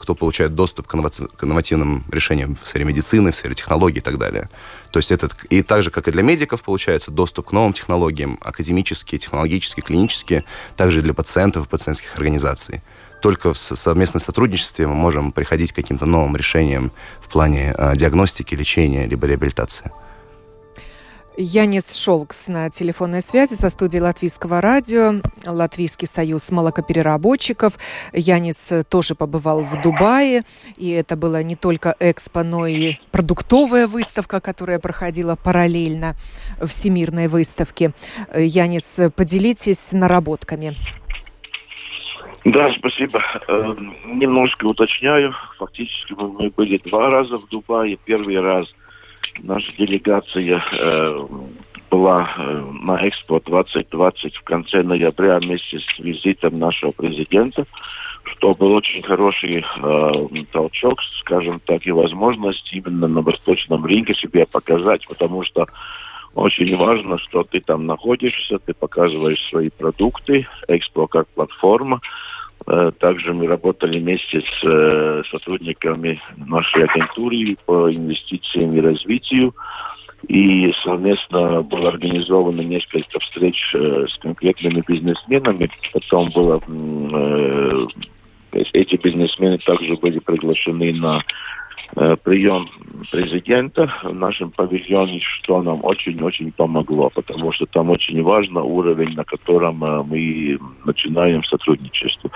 кто 0.00 0.14
получает 0.14 0.54
доступ 0.54 0.86
к, 0.86 0.94
инновативным 0.94 2.04
решениям 2.10 2.56
в 2.60 2.66
сфере 2.66 2.86
медицины, 2.86 3.32
в 3.32 3.36
сфере 3.36 3.54
технологий 3.54 3.98
и 3.98 4.02
так 4.02 4.16
далее. 4.18 4.48
То 4.90 4.98
есть 4.98 5.12
этот, 5.12 5.34
и 5.50 5.62
так 5.62 5.82
же, 5.82 5.90
как 5.90 6.08
и 6.08 6.10
для 6.10 6.22
медиков, 6.22 6.62
получается 6.62 7.10
доступ 7.10 7.50
к 7.50 7.52
новым 7.52 7.74
технологиям, 7.74 8.38
академические, 8.40 9.18
технологические, 9.18 9.84
клинические, 9.84 10.44
также 10.76 11.00
и 11.00 11.02
для 11.02 11.12
пациентов 11.12 11.66
и 11.66 11.68
пациентских 11.68 12.14
организаций. 12.14 12.80
Только 13.20 13.52
в 13.52 13.58
совместном 13.58 14.20
сотрудничестве 14.20 14.86
мы 14.86 14.94
можем 14.94 15.32
приходить 15.32 15.72
к 15.72 15.76
каким-то 15.76 16.06
новым 16.06 16.34
решениям 16.34 16.90
в 17.20 17.28
плане 17.28 17.74
э, 17.76 17.94
диагностики, 17.94 18.54
лечения, 18.54 19.06
либо 19.06 19.26
реабилитации. 19.26 19.90
Янис 21.36 21.96
Шолкс 21.96 22.48
на 22.48 22.70
телефонной 22.70 23.22
связи 23.22 23.54
со 23.54 23.70
студией 23.70 24.02
Латвийского 24.02 24.60
радио, 24.60 25.20
Латвийский 25.46 26.06
союз 26.06 26.50
молокопереработчиков. 26.50 27.74
Янис 28.12 28.72
тоже 28.90 29.14
побывал 29.14 29.62
в 29.62 29.80
Дубае, 29.80 30.42
и 30.76 30.90
это 30.90 31.16
была 31.16 31.42
не 31.42 31.56
только 31.56 31.94
экспо, 32.00 32.42
но 32.42 32.66
и 32.66 32.94
продуктовая 33.12 33.86
выставка, 33.86 34.40
которая 34.40 34.80
проходила 34.80 35.36
параллельно 35.36 36.14
Всемирной 36.60 37.28
выставке. 37.28 37.92
Янис, 38.34 39.00
поделитесь 39.16 39.92
наработками. 39.92 40.76
Да, 42.44 42.72
спасибо. 42.78 43.22
Э, 43.48 43.74
немножко 44.06 44.64
уточняю. 44.64 45.34
Фактически 45.58 46.14
мы 46.14 46.50
были 46.50 46.78
два 46.78 47.10
раза 47.10 47.36
в 47.38 47.46
Дубае. 47.48 47.98
Первый 48.04 48.40
раз– 48.40 48.66
Наша 49.38 49.72
делегация 49.76 50.62
э, 50.72 51.26
была 51.90 52.30
э, 52.36 52.64
на 52.82 53.08
Экспо 53.08 53.40
2020 53.40 54.36
в 54.36 54.42
конце 54.42 54.82
ноября 54.82 55.38
вместе 55.38 55.78
с 55.78 55.98
визитом 55.98 56.58
нашего 56.58 56.92
президента, 56.92 57.66
что 58.24 58.54
был 58.54 58.72
очень 58.72 59.02
хороший 59.02 59.64
э, 59.64 60.44
толчок, 60.52 61.00
скажем 61.20 61.60
так, 61.60 61.86
и 61.86 61.90
возможность 61.90 62.72
именно 62.72 63.08
на 63.08 63.22
восточном 63.22 63.84
рынке 63.84 64.14
себе 64.14 64.46
показать, 64.46 65.06
потому 65.08 65.44
что 65.44 65.66
очень 66.34 66.76
важно, 66.76 67.18
что 67.18 67.42
ты 67.42 67.60
там 67.60 67.86
находишься, 67.86 68.58
ты 68.58 68.72
показываешь 68.72 69.42
свои 69.48 69.68
продукты, 69.70 70.46
Экспо 70.68 71.08
как 71.08 71.26
платформа, 71.28 72.00
также 72.98 73.32
мы 73.32 73.46
работали 73.46 73.98
вместе 73.98 74.40
с 74.40 74.64
э, 74.64 75.22
сотрудниками 75.30 76.20
нашей 76.36 76.84
агентуры 76.84 77.56
по 77.66 77.92
инвестициям 77.92 78.74
и 78.74 78.80
развитию. 78.80 79.54
И 80.28 80.70
совместно 80.84 81.62
было 81.62 81.88
организовано 81.88 82.60
несколько 82.60 83.18
встреч 83.20 83.56
э, 83.74 84.06
с 84.08 84.18
конкретными 84.18 84.82
бизнесменами. 84.86 85.70
Потом 85.92 86.30
было 86.30 86.60
эти 88.52 88.96
бизнесмены 88.96 89.58
также 89.58 89.94
были 89.96 90.18
приглашены 90.18 90.92
на 90.92 91.22
Э, 91.96 92.16
прием 92.22 92.68
президента 93.10 93.92
в 94.02 94.14
нашем 94.14 94.50
павильоне, 94.50 95.20
что 95.20 95.62
нам 95.62 95.80
очень-очень 95.82 96.52
помогло, 96.52 97.10
потому 97.10 97.52
что 97.52 97.66
там 97.66 97.90
очень 97.90 98.22
важно 98.22 98.62
уровень, 98.62 99.14
на 99.14 99.24
котором 99.24 99.84
э, 99.84 100.02
мы 100.02 100.58
начинаем 100.84 101.44
сотрудничество. 101.44 102.30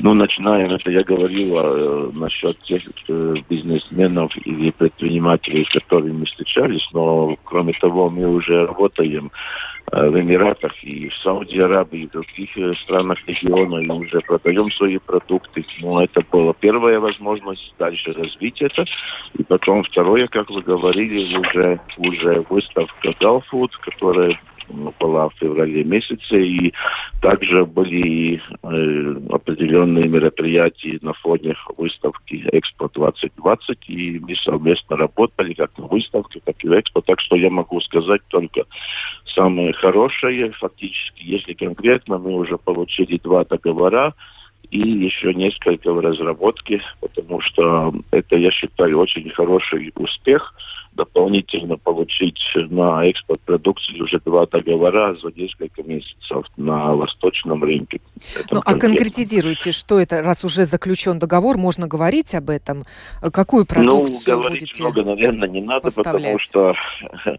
Ну, 0.00 0.14
начинаем, 0.14 0.70
это 0.70 0.90
я 0.90 1.02
говорил 1.02 1.56
э, 1.58 2.10
насчет 2.14 2.58
тех 2.62 2.82
бизнесменов 3.48 4.32
или 4.44 4.70
предпринимателей, 4.70 5.64
с 5.64 5.72
которыми 5.72 6.12
мы 6.12 6.26
встречались, 6.26 6.86
но 6.92 7.36
кроме 7.44 7.72
того, 7.74 8.08
мы 8.10 8.26
уже 8.26 8.66
работаем 8.66 9.30
Э, 9.79 9.79
в 9.92 10.20
Эмиратах 10.20 10.72
и 10.84 11.08
в 11.08 11.14
Сауди 11.16 11.58
Аравии, 11.58 12.02
и 12.02 12.06
в 12.06 12.10
других 12.10 12.56
э, 12.56 12.74
странах 12.84 13.18
региона, 13.26 13.78
и 13.78 13.88
уже 13.88 14.20
продаем 14.20 14.70
свои 14.72 14.98
продукты. 14.98 15.64
Но 15.80 16.04
это 16.04 16.22
была 16.30 16.52
первая 16.54 17.00
возможность 17.00 17.74
дальше 17.78 18.12
развить 18.12 18.62
это. 18.62 18.84
И 19.36 19.42
потом 19.42 19.82
второе, 19.82 20.28
как 20.28 20.48
вы 20.50 20.62
говорили, 20.62 21.36
уже, 21.36 21.80
уже 21.98 22.44
выставка 22.48 23.14
Галфуд, 23.20 23.76
которая 23.78 24.38
была 24.98 25.28
в 25.28 25.34
феврале 25.34 25.84
месяце, 25.84 26.40
и 26.40 26.72
также 27.20 27.64
были 27.64 28.36
э, 28.62 29.14
определенные 29.30 30.08
мероприятия 30.08 30.98
на 31.02 31.12
фоне 31.14 31.54
выставки 31.76 32.44
Экспо 32.52 32.88
2020, 32.94 33.78
и 33.88 34.18
мы 34.20 34.34
совместно 34.36 34.96
работали 34.96 35.54
как 35.54 35.76
на 35.78 35.86
выставке, 35.86 36.40
так 36.44 36.56
и 36.64 36.68
в 36.68 36.78
Экспо, 36.78 37.00
так 37.00 37.20
что 37.20 37.36
я 37.36 37.50
могу 37.50 37.80
сказать 37.80 38.22
только 38.28 38.64
самое 39.34 39.72
хорошее, 39.72 40.52
фактически, 40.52 41.22
если 41.22 41.52
конкретно, 41.54 42.18
мы 42.18 42.32
уже 42.32 42.56
получили 42.58 43.18
два 43.18 43.44
договора, 43.44 44.14
и 44.70 44.78
еще 44.78 45.34
несколько 45.34 45.92
в 45.92 45.98
разработке, 45.98 46.80
потому 47.00 47.40
что 47.40 47.92
это, 48.12 48.36
я 48.36 48.50
считаю, 48.50 48.98
очень 49.00 49.28
хороший 49.30 49.92
успех 49.96 50.54
дополнительно 51.00 51.78
получить 51.78 52.38
на 52.54 53.06
экспорт 53.06 53.40
продукции 53.40 53.98
уже 54.00 54.20
два 54.22 54.44
договора 54.44 55.16
за 55.22 55.30
несколько 55.34 55.82
месяцев 55.82 56.44
на 56.58 56.94
восточном 56.94 57.64
рынке. 57.64 58.00
Ну, 58.50 58.60
а 58.66 58.74
конкретизируйте, 58.74 59.72
что 59.72 59.98
это, 59.98 60.22
раз 60.22 60.44
уже 60.44 60.66
заключен 60.66 61.18
договор, 61.18 61.56
можно 61.56 61.86
говорить 61.86 62.34
об 62.34 62.50
этом? 62.50 62.84
Какую 63.32 63.62
ну, 63.62 63.74
продукцию 63.74 64.36
ну, 64.36 64.42
говорить 64.42 64.60
будете 64.60 64.82
много, 64.82 65.02
наверное, 65.04 65.48
не 65.48 65.62
надо, 65.62 65.80
поставлять? 65.80 66.36
потому 66.36 66.38
что 66.38 66.74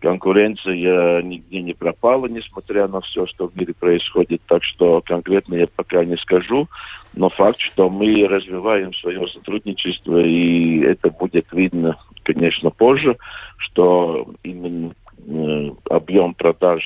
конкуренция 0.00 1.22
нигде 1.22 1.60
не 1.60 1.74
пропала, 1.74 2.26
несмотря 2.28 2.88
на 2.88 3.02
все, 3.02 3.26
что 3.26 3.48
в 3.48 3.56
мире 3.56 3.74
происходит. 3.78 4.40
Так 4.46 4.64
что 4.64 5.02
конкретно 5.04 5.56
я 5.56 5.66
пока 5.66 6.02
не 6.02 6.16
скажу. 6.16 6.66
Но 7.14 7.28
факт, 7.28 7.58
что 7.58 7.90
мы 7.90 8.26
развиваем 8.26 8.94
свое 8.94 9.26
сотрудничество, 9.28 10.18
и 10.18 10.80
это 10.80 11.10
будет 11.10 11.46
видно, 11.52 11.98
конечно, 12.22 12.70
позже, 12.70 13.16
что 13.58 14.26
именно 14.42 14.94
э, 15.26 15.70
объем 15.90 16.34
продаж 16.34 16.82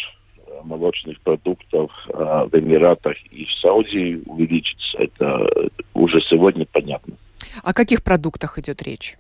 молочных 0.65 1.21
продуктов 1.21 1.91
э, 2.09 2.13
в 2.51 2.59
Эмиратах 2.59 3.17
и 3.31 3.45
в 3.45 3.53
Саудии 3.61 4.23
увеличится. 4.27 4.99
Это 4.99 5.71
уже 5.95 6.21
сегодня 6.23 6.67
понятно. 6.71 7.15
О 7.63 7.73
каких 7.73 8.03
продуктах 8.03 8.59
идет 8.59 8.83
речь? 8.83 9.17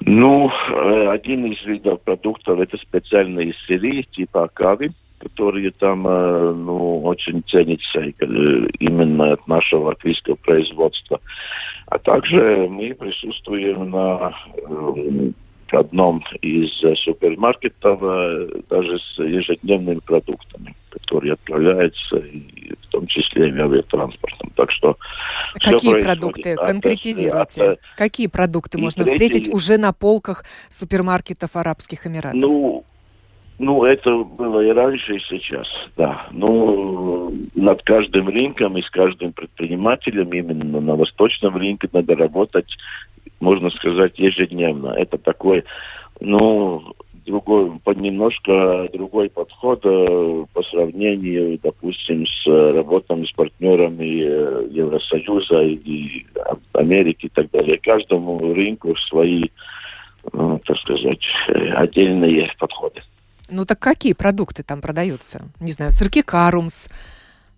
Ну, 0.00 0.50
э, 0.50 1.08
один 1.10 1.46
из 1.46 1.64
видов 1.64 2.00
продуктов 2.02 2.60
это 2.60 2.76
специальные 2.78 3.54
сыры 3.66 4.02
типа 4.02 4.48
кави, 4.52 4.92
которые 5.18 5.70
там 5.70 6.06
э, 6.06 6.52
ну, 6.52 7.02
очень 7.02 7.42
ценятся 7.48 8.00
э, 8.00 8.12
именно 8.78 9.32
от 9.32 9.46
нашего 9.48 9.86
латвийского 9.86 10.36
производства. 10.36 11.20
А 11.86 11.98
также 11.98 12.66
мы 12.68 12.94
присутствуем 12.94 13.90
на 13.90 14.34
одном 15.70 16.24
из 16.42 16.70
супермаркетов 17.00 18.00
даже 18.68 18.98
с 18.98 19.18
ежедневными 19.18 20.00
продуктами, 20.00 20.74
которые 20.90 21.34
отправляются 21.34 22.18
и 22.18 22.74
в 22.82 22.86
том 22.88 23.06
числе 23.06 23.48
и 23.48 23.58
авиатранспортом. 23.58 24.50
Так 24.56 24.70
что 24.70 24.96
Какие 25.54 26.00
продукты? 26.00 26.52
От, 26.52 26.66
Конкретизируйте. 26.66 27.62
От, 27.62 27.80
Какие 27.96 28.26
продукты 28.26 28.78
можно 28.78 29.04
третий... 29.04 29.26
встретить 29.26 29.54
уже 29.54 29.78
на 29.78 29.92
полках 29.92 30.44
супермаркетов 30.68 31.56
Арабских 31.56 32.06
Эмиратов? 32.06 32.40
Ну, 32.40 32.84
ну, 33.58 33.84
это 33.84 34.16
было 34.18 34.60
и 34.60 34.70
раньше, 34.70 35.16
и 35.16 35.20
сейчас, 35.20 35.66
да. 35.96 36.26
Ну, 36.30 37.32
над 37.54 37.82
каждым 37.82 38.28
рынком 38.28 38.76
и 38.76 38.82
с 38.82 38.90
каждым 38.90 39.32
предпринимателем 39.32 40.30
именно 40.30 40.80
на 40.80 40.94
восточном 40.94 41.56
рынке 41.56 41.88
надо 41.92 42.16
работать, 42.16 42.68
можно 43.40 43.70
сказать, 43.70 44.18
ежедневно. 44.18 44.88
Это 44.88 45.16
такой, 45.16 45.64
ну, 46.20 46.94
другой, 47.26 47.72
немножко 47.96 48.88
другой 48.92 49.30
подход 49.30 49.80
э, 49.84 50.44
по 50.52 50.62
сравнению, 50.64 51.58
допустим, 51.62 52.26
с 52.26 52.46
работами 52.46 53.24
с 53.24 53.32
партнерами 53.32 54.22
э, 54.22 54.68
Евросоюза 54.70 55.62
и 55.62 56.26
Америки 56.72 57.26
и 57.26 57.30
так 57.30 57.50
далее. 57.50 57.78
Каждому 57.78 58.38
рынку 58.54 58.94
свои, 59.08 59.44
ну, 60.32 60.60
так 60.64 60.78
сказать, 60.78 61.22
э, 61.48 61.70
отдельные 61.72 62.50
подходы. 62.58 63.02
Ну 63.48 63.64
так 63.64 63.78
какие 63.78 64.12
продукты 64.12 64.62
там 64.62 64.80
продаются? 64.80 65.42
Не 65.60 65.72
знаю, 65.72 65.92
сырки 65.92 66.22
Карумс, 66.22 66.88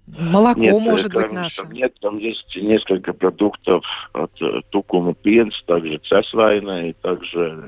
молоко 0.06 0.60
нет, 0.60 0.74
может 0.74 1.14
быть 1.14 1.32
наше? 1.32 1.66
Нет, 1.68 1.94
там 2.00 2.18
есть 2.18 2.54
несколько 2.56 3.12
продуктов 3.12 3.84
от 4.12 4.32
Тукума 4.70 5.14
Пенс, 5.14 5.54
также 5.66 5.98
Цесвайна 5.98 6.90
и 6.90 6.92
также 6.94 7.64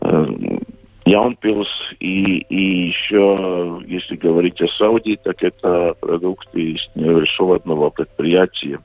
э, 0.00 0.26
Яунпилс 1.04 1.68
и, 1.98 2.38
и 2.38 2.88
еще, 2.88 3.82
если 3.86 4.16
говорить 4.16 4.60
о 4.60 4.68
Саудии, 4.78 5.18
так 5.22 5.42
это 5.42 5.94
продукты 6.00 6.72
из 6.72 6.80
небольшого 6.94 7.56
одного 7.56 7.90
предприятия 7.90 8.80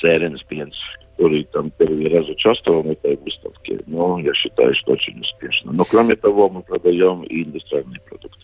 Сэренс 0.00 0.42
Пенс, 0.44 0.76
который 1.16 1.44
там 1.44 1.70
первый 1.70 2.08
раз 2.08 2.28
участвовал 2.28 2.82
в 2.82 2.90
этой 2.90 3.16
выставке. 3.16 3.80
Но 3.86 4.18
я 4.18 4.34
считаю, 4.34 4.74
что 4.74 4.92
очень 4.92 5.18
успешно. 5.20 5.72
Но 5.74 5.84
кроме 5.84 6.16
того, 6.16 6.48
мы 6.50 6.62
продаем 6.62 7.22
и 7.22 7.42
индустриальные 7.42 8.00
продукты. 8.00 8.40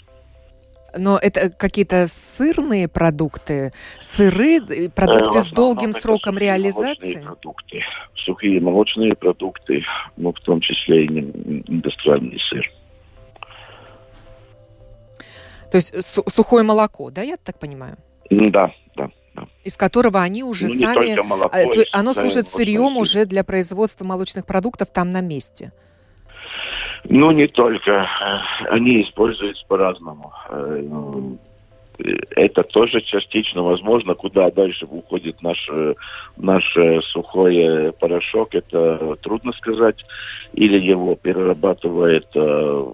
Но 0.97 1.19
это 1.19 1.51
какие-то 1.51 2.07
сырные 2.09 2.87
продукты, 2.87 3.73
сыры, 3.99 4.59
э, 4.59 4.91
продукты 4.91 5.39
э, 5.39 5.43
с 5.43 5.51
долгим 5.51 5.93
сроком 5.93 6.37
реализации? 6.37 7.23
Продукты, 7.23 7.83
сухие 8.15 8.61
молочные 8.61 9.15
продукты, 9.15 9.83
ну, 10.19 10.33
в 10.33 10.41
том 10.41 10.61
числе 10.61 11.07
и 11.07 11.19
индустриальный 11.67 12.39
сыр. 12.51 12.71
То 15.71 15.77
есть 15.77 15.95
сухое 16.31 16.63
молоко, 16.63 17.11
да, 17.11 17.23
я 17.23 17.39
так 17.39 17.59
понимаю? 17.59 17.97
Да, 18.29 18.71
да. 19.35 19.47
Из 19.65 19.77
которого 19.77 20.21
они 20.21 20.43
уже 20.45 20.69
ну, 20.69 20.75
сами... 20.75 21.21
Молоко, 21.23 21.57
а, 21.57 21.99
оно 21.99 22.13
служит 22.13 22.47
сырьем 22.47 22.97
уже 22.97 23.25
для 23.25 23.45
производства 23.45 24.05
молочных 24.05 24.47
продуктов 24.47 24.91
там 24.91 25.11
на 25.11 25.21
месте. 25.21 25.73
Ну, 27.05 27.31
не 27.31 27.49
только. 27.49 28.09
Они 28.71 29.03
используются 29.03 29.65
по-разному. 29.67 30.33
Э, 30.51 30.83
ну, 30.83 31.39
это 31.99 32.63
тоже 32.63 33.01
частично 33.03 33.63
возможно, 33.63 34.15
куда 34.15 34.51
дальше 34.51 34.87
уходит 34.87 35.43
наш, 35.43 35.69
наш 36.37 36.65
сухой 37.13 37.93
порошок, 37.99 38.55
это 38.55 39.17
трудно 39.23 39.53
сказать. 39.53 39.97
Или 40.53 40.79
его 40.79 41.15
перерабатывает 41.17 42.27
э, 42.35 42.85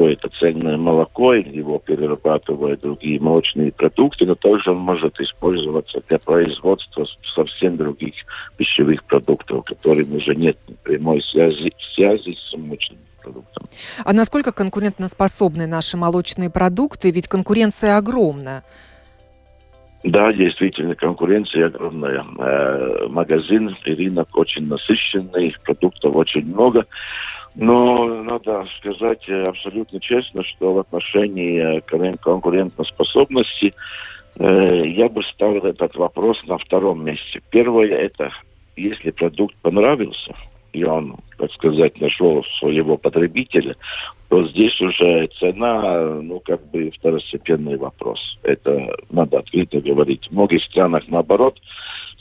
какое-то 0.00 0.30
ценное 0.30 0.78
молоко, 0.78 1.34
его 1.34 1.78
перерабатывают 1.78 2.80
другие 2.80 3.20
молочные 3.20 3.70
продукты, 3.70 4.24
но 4.24 4.34
также 4.34 4.70
он 4.70 4.78
может 4.78 5.20
использоваться 5.20 6.00
для 6.08 6.18
производства 6.18 7.04
совсем 7.34 7.76
других 7.76 8.14
пищевых 8.56 9.04
продуктов, 9.04 9.66
которым 9.66 10.16
уже 10.16 10.34
нет 10.34 10.56
прямой 10.84 11.22
связи, 11.22 11.70
связи 11.94 12.34
с 12.34 12.56
молочными 12.56 13.02
продуктам. 13.22 13.64
А 14.02 14.14
насколько 14.14 14.52
конкурентоспособны 14.52 15.66
наши 15.66 15.98
молочные 15.98 16.48
продукты? 16.48 17.10
Ведь 17.10 17.28
конкуренция 17.28 17.98
огромна. 17.98 18.62
Да, 20.02 20.32
действительно, 20.32 20.94
конкуренция 20.94 21.66
огромная. 21.66 22.24
Э, 22.38 23.06
магазин 23.06 23.76
и 23.84 23.92
рынок 23.92 24.28
очень 24.32 24.66
насыщенный, 24.66 25.54
продуктов 25.62 26.16
очень 26.16 26.46
много. 26.46 26.86
Но 27.54 28.22
надо 28.22 28.66
сказать 28.78 29.28
абсолютно 29.28 30.00
честно, 30.00 30.44
что 30.44 30.72
в 30.74 30.78
отношении 30.78 31.80
конкурентоспособности 31.80 33.74
э, 34.38 34.82
я 34.86 35.08
бы 35.08 35.22
ставил 35.24 35.64
этот 35.64 35.96
вопрос 35.96 36.40
на 36.46 36.58
втором 36.58 37.04
месте. 37.04 37.40
Первое– 37.50 37.88
это 37.88 38.30
если 38.76 39.10
продукт 39.10 39.56
понравился– 39.62 40.34
и 40.72 40.84
он, 40.84 41.16
так 41.38 41.52
сказать, 41.52 42.00
нашел 42.00 42.44
своего 42.58 42.96
потребителя, 42.96 43.76
то 44.28 44.46
здесь 44.48 44.80
уже 44.80 45.28
цена, 45.38 46.20
ну, 46.22 46.40
как 46.40 46.64
бы 46.70 46.90
второстепенный 46.90 47.76
вопрос. 47.76 48.38
Это 48.42 48.94
надо 49.10 49.38
открыто 49.38 49.80
говорить. 49.80 50.28
В 50.28 50.32
многих 50.32 50.62
странах 50.64 51.04
наоборот, 51.08 51.58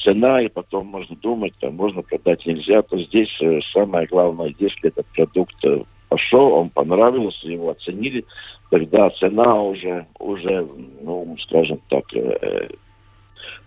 цена, 0.03 0.41
и 0.41 0.47
потом 0.47 0.87
можно 0.87 1.15
думать, 1.17 1.53
там 1.59 1.75
можно 1.75 2.01
продать 2.01 2.45
нельзя, 2.45 2.81
то 2.81 2.97
здесь 2.97 3.35
э, 3.41 3.59
самое 3.73 4.07
главное, 4.07 4.53
если 4.57 4.89
этот 4.89 5.05
продукт 5.07 5.55
э, 5.63 5.83
пошел, 6.09 6.53
он 6.53 6.69
понравился, 6.69 7.47
его 7.47 7.69
оценили, 7.69 8.25
тогда 8.71 9.09
цена 9.11 9.61
уже, 9.61 10.07
уже 10.17 10.67
ну, 11.01 11.37
скажем 11.41 11.79
так, 11.89 12.05
э, 12.13 12.69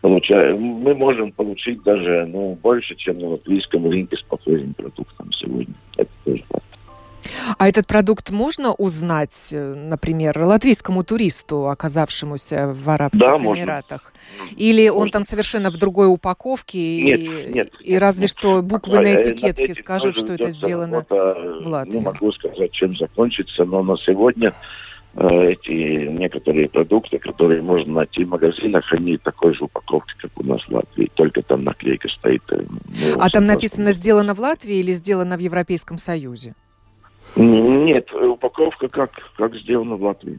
получаем, 0.01 0.61
мы 0.61 0.95
можем 0.95 1.33
получить 1.33 1.83
даже 1.83 2.27
ну, 2.27 2.59
больше, 2.63 2.95
чем 2.97 3.19
на 3.19 3.29
латвийском 3.29 3.89
рынке 3.89 4.17
с 4.17 4.23
похожим 4.23 4.75
продуктом 4.75 5.33
сегодня. 5.33 5.75
Это 5.97 6.11
тоже 6.25 6.43
факт. 6.49 6.65
А 7.59 7.69
этот 7.69 7.87
продукт 7.87 8.31
можно 8.31 8.73
узнать, 8.73 9.51
э, 9.53 9.75
например, 9.75 10.39
латвийскому 10.39 11.05
туристу, 11.05 11.69
оказавшемуся 11.69 12.73
в 12.73 12.89
Арабских 12.89 13.21
да, 13.21 13.37
Эмиратах? 13.37 14.13
Можно. 14.41 14.57
Или 14.57 14.89
можно. 14.89 15.03
он 15.03 15.11
там 15.11 15.23
совершенно 15.23 15.71
в 15.71 15.77
другой 15.77 16.09
упаковке? 16.09 17.03
Нет, 17.03 17.21
и, 17.21 17.53
нет. 17.53 17.73
И 17.81 17.99
разве 17.99 18.23
нет. 18.23 18.31
что 18.31 18.63
буквы 18.63 19.01
на 19.01 19.15
этикетке 19.15 19.75
скажут, 19.75 20.17
что 20.17 20.33
это 20.33 20.51
сделано 20.51 21.05
в 21.09 21.67
Латвии? 21.67 21.99
Не 21.99 22.05
могу 22.05 22.33
сказать, 22.33 22.73
чем 22.73 22.97
закончится, 22.97 23.65
но 23.65 23.83
на 23.83 23.97
сегодня 23.99 24.51
Э, 24.51 24.55
эти 25.15 26.07
некоторые 26.07 26.69
продукты, 26.69 27.19
которые 27.19 27.61
можно 27.61 27.93
найти 27.93 28.25
в 28.25 28.31
магазинах, 28.31 28.91
они 28.93 29.19
такой 29.19 29.55
же 29.55 29.65
упаковки, 29.65 30.15
как 30.19 30.31
у 30.37 30.43
нас 30.43 30.63
в 30.63 30.71
Латвии, 30.71 31.11
только 31.15 31.43
там 31.43 31.65
наклейка 31.65 32.09
стоит. 32.09 32.43
Э, 32.51 32.63
ну, 32.69 33.21
а 33.21 33.29
там 33.29 33.45
написано 33.45 33.93
«сделано 33.93 34.35
в 34.35 34.41
Латвии» 34.41 34.77
или 34.77 34.93
«сделано 34.93 35.37
в 35.37 35.41
Европейском 35.41 35.99
Союзе»? 35.99 36.55
Нет, 37.37 38.13
упаковка 38.13 38.89
как, 38.89 39.11
как 39.37 39.55
сделана 39.57 39.97
в 39.97 40.03
Латвии. 40.03 40.39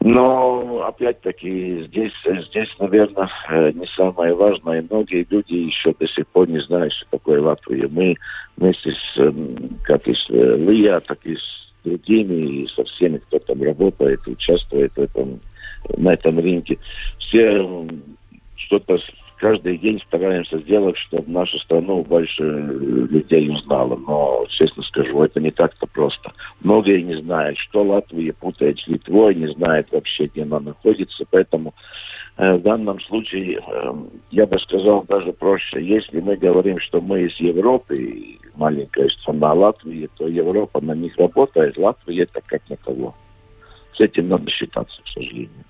Но, 0.00 0.84
опять-таки, 0.86 1.84
здесь, 1.86 2.12
здесь, 2.48 2.68
наверное, 2.78 3.30
э, 3.48 3.72
не 3.72 3.86
самое 3.96 4.34
важное. 4.34 4.84
Многие 4.88 5.26
люди 5.28 5.54
еще 5.54 5.94
до 5.98 6.06
сих 6.06 6.26
пор 6.28 6.48
не 6.48 6.60
знают, 6.60 6.92
что 6.92 7.06
такое 7.12 7.40
Латвия. 7.40 7.88
Мы 7.88 8.14
вместе 8.58 8.92
с, 8.92 9.18
эм, 9.18 9.78
как 9.84 10.06
и 10.06 10.14
с 10.14 10.28
Лия, 10.28 11.00
так 11.00 11.18
и 11.24 11.34
с 11.34 11.65
другими 11.86 12.62
и 12.62 12.68
со 12.68 12.84
всеми, 12.84 13.18
кто 13.18 13.38
там 13.38 13.62
работает, 13.62 14.26
участвует 14.26 14.92
в 14.96 15.00
этом, 15.00 15.40
на 15.96 16.12
этом 16.12 16.38
рынке. 16.38 16.78
Все 17.18 17.86
что-то 18.56 18.98
каждый 19.38 19.78
день 19.78 20.00
стараемся 20.06 20.58
сделать, 20.58 20.96
чтобы 20.98 21.30
нашу 21.30 21.58
страну 21.58 22.02
больше 22.02 22.42
людей 22.42 23.50
узнало. 23.50 23.96
Но, 23.96 24.46
честно 24.48 24.82
скажу, 24.82 25.22
это 25.22 25.40
не 25.40 25.50
так-то 25.50 25.86
просто. 25.86 26.32
Многие 26.62 27.02
не 27.02 27.20
знают, 27.20 27.58
что 27.58 27.82
Латвия 27.82 28.32
путает 28.32 28.78
с 28.78 28.86
Литвой, 28.86 29.34
не 29.34 29.52
знают 29.54 29.88
вообще, 29.92 30.26
где 30.26 30.42
она 30.42 30.60
находится. 30.60 31.24
Поэтому 31.30 31.74
э, 32.36 32.54
в 32.54 32.62
данном 32.62 33.00
случае, 33.00 33.60
э, 33.66 33.94
я 34.30 34.46
бы 34.46 34.58
сказал 34.58 35.04
даже 35.08 35.32
проще. 35.32 35.82
Если 35.82 36.20
мы 36.20 36.36
говорим, 36.36 36.78
что 36.80 37.00
мы 37.00 37.22
из 37.22 37.36
Европы, 37.40 38.38
маленькая 38.54 39.08
страна 39.08 39.52
Латвии, 39.52 40.08
то 40.16 40.26
Европа 40.26 40.80
на 40.80 40.92
них 40.92 41.16
работает. 41.18 41.76
Латвия 41.76 42.24
это 42.24 42.40
как 42.46 42.62
на 42.68 42.76
кого. 42.76 43.14
С 43.94 44.00
этим 44.00 44.28
надо 44.28 44.50
считаться, 44.50 45.00
к 45.02 45.08
сожалению. 45.08 45.64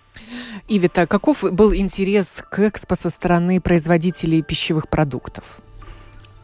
Ивита, 0.69 1.07
каков 1.07 1.45
был 1.53 1.75
интерес 1.75 2.43
к 2.51 2.59
экспо 2.61 2.97
со 2.97 3.11
стороны 3.11 3.61
производителей 3.61 4.43
пищевых 4.43 4.89
продуктов? 4.89 5.61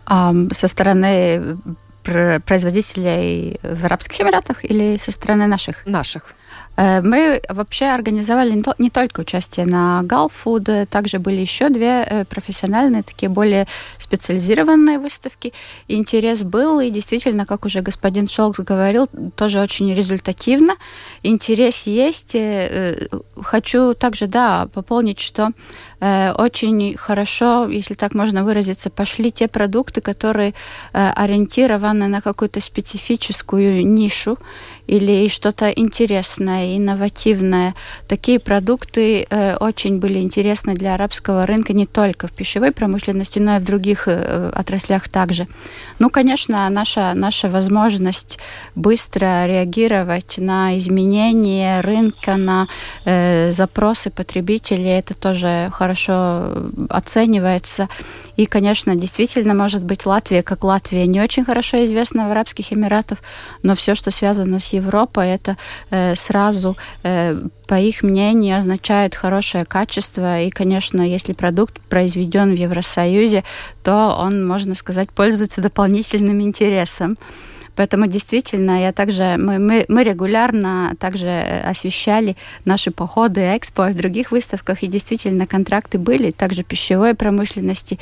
со 0.06 0.68
стороны 0.68 1.58
производителей 2.02 3.58
в 3.62 3.84
Арабских 3.84 4.20
Эмиратах 4.20 4.64
или 4.64 4.98
со 4.98 5.12
стороны 5.12 5.46
наших? 5.46 5.86
Наших. 5.86 6.34
Э, 6.76 7.00
мы 7.02 7.40
вообще 7.48 7.86
организовали 7.86 8.60
не 8.78 8.90
только 8.90 9.20
участие 9.20 9.66
на 9.66 10.02
Галфуд, 10.02 10.68
также 10.90 11.18
были 11.18 11.40
еще 11.40 11.68
две 11.68 12.02
э, 12.02 12.24
профессиональные, 12.24 13.02
такие 13.02 13.28
более 13.28 13.66
специализированные 13.98 14.98
выставки. 14.98 15.52
Интерес 15.88 16.42
был, 16.42 16.80
и 16.80 16.90
действительно, 16.90 17.46
как 17.46 17.64
уже 17.64 17.80
господин 17.80 18.28
Шолкс 18.28 18.60
говорил, 18.60 19.08
тоже 19.36 19.60
очень 19.60 19.94
результативно. 19.94 20.74
Интерес 21.22 21.86
есть. 21.86 22.34
Э, 22.34 23.08
хочу 23.42 23.94
также, 23.94 24.26
да, 24.26 24.68
пополнить, 24.72 25.20
что 25.20 25.50
очень 26.02 26.96
хорошо, 26.96 27.68
если 27.68 27.94
так 27.94 28.14
можно 28.14 28.42
выразиться, 28.42 28.90
пошли 28.90 29.30
те 29.30 29.46
продукты, 29.46 30.00
которые 30.00 30.54
ориентированы 30.92 32.08
на 32.08 32.20
какую-то 32.20 32.60
специфическую 32.60 33.86
нишу 33.86 34.36
или 34.86 35.28
что-то 35.28 35.70
интересное, 35.70 36.76
инновативное. 36.76 37.74
Такие 38.08 38.38
продукты 38.38 39.26
э, 39.30 39.56
очень 39.56 40.00
были 40.00 40.18
интересны 40.18 40.74
для 40.74 40.94
арабского 40.94 41.46
рынка 41.46 41.72
не 41.72 41.86
только 41.86 42.26
в 42.26 42.32
пищевой 42.32 42.72
промышленности, 42.72 43.38
но 43.38 43.56
и 43.56 43.60
в 43.60 43.64
других 43.64 44.08
э, 44.08 44.50
отраслях 44.54 45.08
также. 45.08 45.46
Ну, 45.98 46.10
конечно, 46.10 46.68
наша, 46.68 47.14
наша 47.14 47.48
возможность 47.48 48.38
быстро 48.74 49.46
реагировать 49.46 50.38
на 50.38 50.76
изменения 50.78 51.80
рынка, 51.80 52.36
на 52.36 52.66
э, 53.04 53.52
запросы 53.52 54.10
потребителей, 54.10 54.98
это 54.98 55.14
тоже 55.14 55.68
хорошо 55.72 55.91
оценивается. 56.88 57.88
И, 58.36 58.46
конечно, 58.46 58.96
действительно, 58.96 59.54
может 59.54 59.84
быть, 59.84 60.06
Латвия, 60.06 60.42
как 60.42 60.64
Латвия, 60.64 61.06
не 61.06 61.20
очень 61.20 61.44
хорошо 61.44 61.84
известна 61.84 62.28
в 62.28 62.30
Арабских 62.30 62.72
Эмиратах, 62.72 63.18
но 63.62 63.74
все, 63.74 63.94
что 63.94 64.10
связано 64.10 64.58
с 64.58 64.72
Европой, 64.72 65.28
это 65.28 65.56
э, 65.90 66.14
сразу, 66.14 66.76
э, 67.02 67.40
по 67.66 67.74
их 67.74 68.02
мнению, 68.02 68.58
означает 68.58 69.14
хорошее 69.14 69.64
качество. 69.64 70.40
И, 70.42 70.50
конечно, 70.50 71.02
если 71.02 71.32
продукт 71.32 71.80
произведен 71.80 72.54
в 72.54 72.58
Евросоюзе, 72.58 73.44
то 73.82 74.16
он, 74.18 74.46
можно 74.46 74.74
сказать, 74.74 75.10
пользуется 75.10 75.60
дополнительным 75.60 76.40
интересом. 76.40 77.18
Поэтому 77.76 78.06
действительно 78.06 78.82
я 78.82 78.92
также 78.92 79.36
мы, 79.38 79.58
мы, 79.58 79.84
мы 79.88 80.04
регулярно 80.04 80.94
также 80.98 81.26
э, 81.26 81.60
освещали 81.62 82.36
наши 82.64 82.90
походы 82.90 83.56
экспо 83.56 83.88
и 83.88 83.92
в 83.92 83.96
других 83.96 84.30
выставках, 84.30 84.82
и 84.82 84.86
действительно 84.86 85.46
контракты 85.46 85.98
были, 85.98 86.30
также 86.30 86.62
пищевой 86.62 87.14
промышленности. 87.14 87.98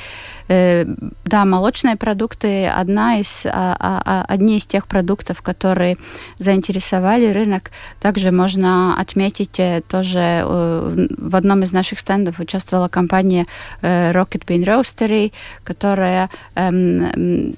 Э, 0.49 0.85
да, 1.25 1.45
молочные 1.45 1.97
продукты 1.97 2.67
одна 2.67 3.21
из, 3.21 3.47
а, 3.47 3.77
а, 3.79 4.03
а, 4.05 4.25
одни 4.29 4.57
из 4.57 4.67
тех 4.67 4.87
продуктов, 4.87 5.43
которые 5.43 5.97
заинтересовали 6.39 7.33
рынок. 7.33 7.71
Также 8.01 8.33
можно 8.33 9.01
отметить 9.01 9.61
э, 9.61 9.83
тоже 9.89 10.45
в 10.45 11.37
одном 11.37 11.63
из 11.63 11.73
наших 11.73 11.99
стендов 11.99 12.41
участвовала 12.41 12.89
компания 12.89 13.47
Rocket 13.83 14.45
Bean 14.47 14.65
Roastery, 14.65 15.33
которая 15.65 16.31
эм, 16.55 17.55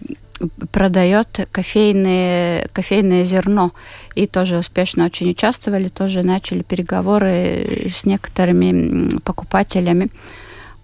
продает 0.71 1.49
кофейное, 1.51 2.69
кофейное 2.73 3.25
зерно. 3.25 3.73
И 4.15 4.27
тоже 4.27 4.59
успешно 4.59 5.07
очень 5.07 5.31
участвовали, 5.31 5.89
тоже 5.89 6.23
начали 6.23 6.63
переговоры 6.63 7.91
с 7.95 8.05
некоторыми 8.05 9.19
покупателями. 9.21 10.11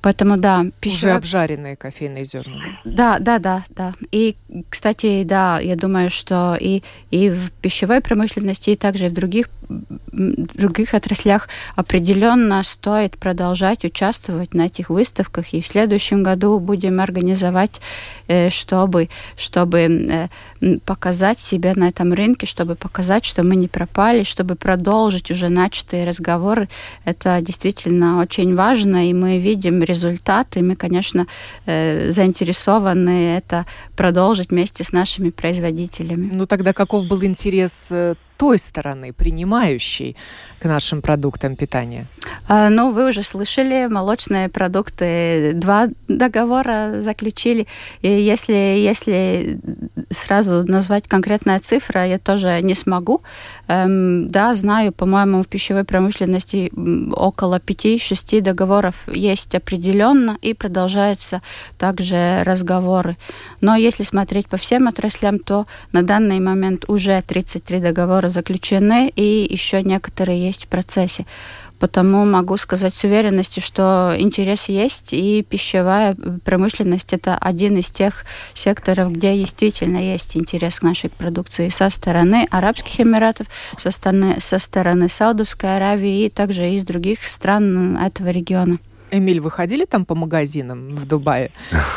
Поэтому 0.01 0.37
да, 0.37 0.65
пища... 0.81 0.97
Уже 0.97 1.11
обжаренные 1.13 1.77
кофейные 1.77 2.25
зерна. 2.25 2.81
Да, 2.85 3.19
да, 3.19 3.39
да, 3.39 3.65
да. 3.71 3.95
И, 4.13 4.37
кстати, 4.71 5.25
да, 5.25 5.59
я 5.59 5.75
думаю, 5.75 6.09
что 6.09 6.57
и, 6.61 6.83
и 7.11 7.31
в 7.31 7.51
пищевой 7.61 8.01
промышленности, 8.01 8.71
и 8.71 8.77
также 8.77 9.07
и 9.07 9.09
в 9.09 9.13
других, 9.13 9.49
других 9.69 10.95
отраслях 10.95 11.49
определенно 11.75 12.63
стоит 12.63 13.19
продолжать 13.19 13.85
участвовать 13.85 14.55
на 14.55 14.67
этих 14.67 14.89
выставках. 14.89 15.53
И 15.53 15.61
в 15.61 15.67
следующем 15.67 16.23
году 16.23 16.59
будем 16.61 17.01
организовать, 17.01 17.81
э, 18.29 18.51
чтобы, 18.51 19.09
чтобы 19.37 19.79
э, 20.61 20.79
показать 20.85 21.41
себя 21.41 21.73
на 21.75 21.89
этом 21.89 22.13
рынке, 22.13 22.47
чтобы 22.47 22.77
показать, 22.77 23.25
что 23.25 23.43
мы 23.43 23.57
не 23.57 23.69
пропали, 23.69 24.23
чтобы 24.23 24.55
продолжить 24.55 25.31
уже 25.31 25.49
начатые 25.49 26.07
разговоры. 26.07 26.69
Это 27.05 27.41
действительно 27.43 28.21
очень 28.21 28.55
важно, 28.55 29.09
и 29.11 29.13
мы 29.13 29.39
видим 29.39 29.83
результаты. 29.89 30.63
Мы, 30.63 30.77
конечно, 30.77 31.27
э, 31.67 32.11
заинтересованы 32.11 33.37
это 33.37 33.67
продолжить 33.97 34.51
вместе 34.51 34.85
с 34.85 34.93
нашими 34.93 35.31
производителями. 35.31 36.31
Ну 36.33 36.47
тогда 36.47 36.73
каков 36.73 37.07
был 37.07 37.25
интерес 37.25 37.89
э, 37.91 38.15
той 38.39 38.59
стороны, 38.59 39.13
принимающей 39.13 40.17
к 40.61 40.65
нашим 40.65 41.03
продуктам 41.03 41.57
питания? 41.57 42.07
А, 42.47 42.71
ну, 42.71 42.93
вы 42.93 43.09
уже 43.09 43.23
слышали, 43.23 43.89
молочные 43.89 44.49
продукты, 44.49 45.53
два 45.55 45.89
договора 46.07 47.01
заключили. 47.01 47.67
И 48.01 48.09
если, 48.09 48.53
если 48.53 49.61
сразу 50.11 50.65
назвать 50.67 51.09
конкретная 51.09 51.59
цифра, 51.59 52.07
я 52.07 52.19
тоже 52.19 52.61
не 52.63 52.75
смогу. 52.75 53.23
Эм, 53.67 54.29
да, 54.31 54.55
знаю, 54.55 54.93
по-моему, 54.93 55.43
в 55.43 55.49
пищевой 55.49 55.85
промышленности 55.85 56.71
около 57.13 57.59
5-6 57.59 58.41
договоров 58.41 58.95
есть 59.09 59.55
определенно, 59.55 60.39
и 60.43 60.55
продолжаются 60.55 61.43
также 61.77 62.43
разговоры. 62.45 63.17
Но 63.61 63.75
если 63.75 64.05
смотреть 64.05 64.47
по 64.47 64.57
всем 64.57 64.87
отраслям, 64.87 65.41
то 65.41 65.67
на 65.93 66.03
данный 66.03 66.39
момент 66.39 66.85
уже 66.89 67.21
33 67.23 67.81
договора 67.81 68.28
заключены, 68.31 69.13
и 69.15 69.47
еще 69.51 69.83
некоторые 69.83 70.47
есть 70.47 70.65
в 70.65 70.69
процессе. 70.69 71.27
Потому 71.79 72.25
могу 72.25 72.57
сказать 72.57 72.95
с 72.95 73.05
уверенностью, 73.05 73.63
что 73.63 74.15
интерес 74.19 74.69
есть, 74.69 75.13
и 75.13 75.47
пищевая 75.49 76.17
промышленность– 76.45 77.13
это 77.15 77.39
один 77.39 77.77
из 77.77 77.89
тех 77.89 78.25
секторов, 78.53 79.13
где 79.13 79.37
действительно 79.37 79.99
есть 79.99 80.37
интерес 80.37 80.81
к 80.81 80.83
нашей 80.83 81.11
продукции 81.11 81.69
со 81.69 81.89
стороны 81.91 82.49
Арабских 82.51 83.01
Эмиратов, 83.01 83.47
со 83.77 83.93
стороны, 83.93 84.41
со 84.41 84.59
стороны 84.59 85.09
Саудовской 85.09 85.77
Аравии 85.77 86.27
и 86.27 86.31
также 86.31 86.71
из 86.71 86.83
других 86.83 87.29
стран 87.29 87.97
этого 87.97 88.31
региона. 88.31 88.79
Эмиль, 89.11 89.41
вы 89.41 89.51
ходили 89.51 89.85
там 89.85 90.05
по 90.05 90.15
магазинам 90.15 90.91
в 90.91 91.07
Дубае? 91.07 91.51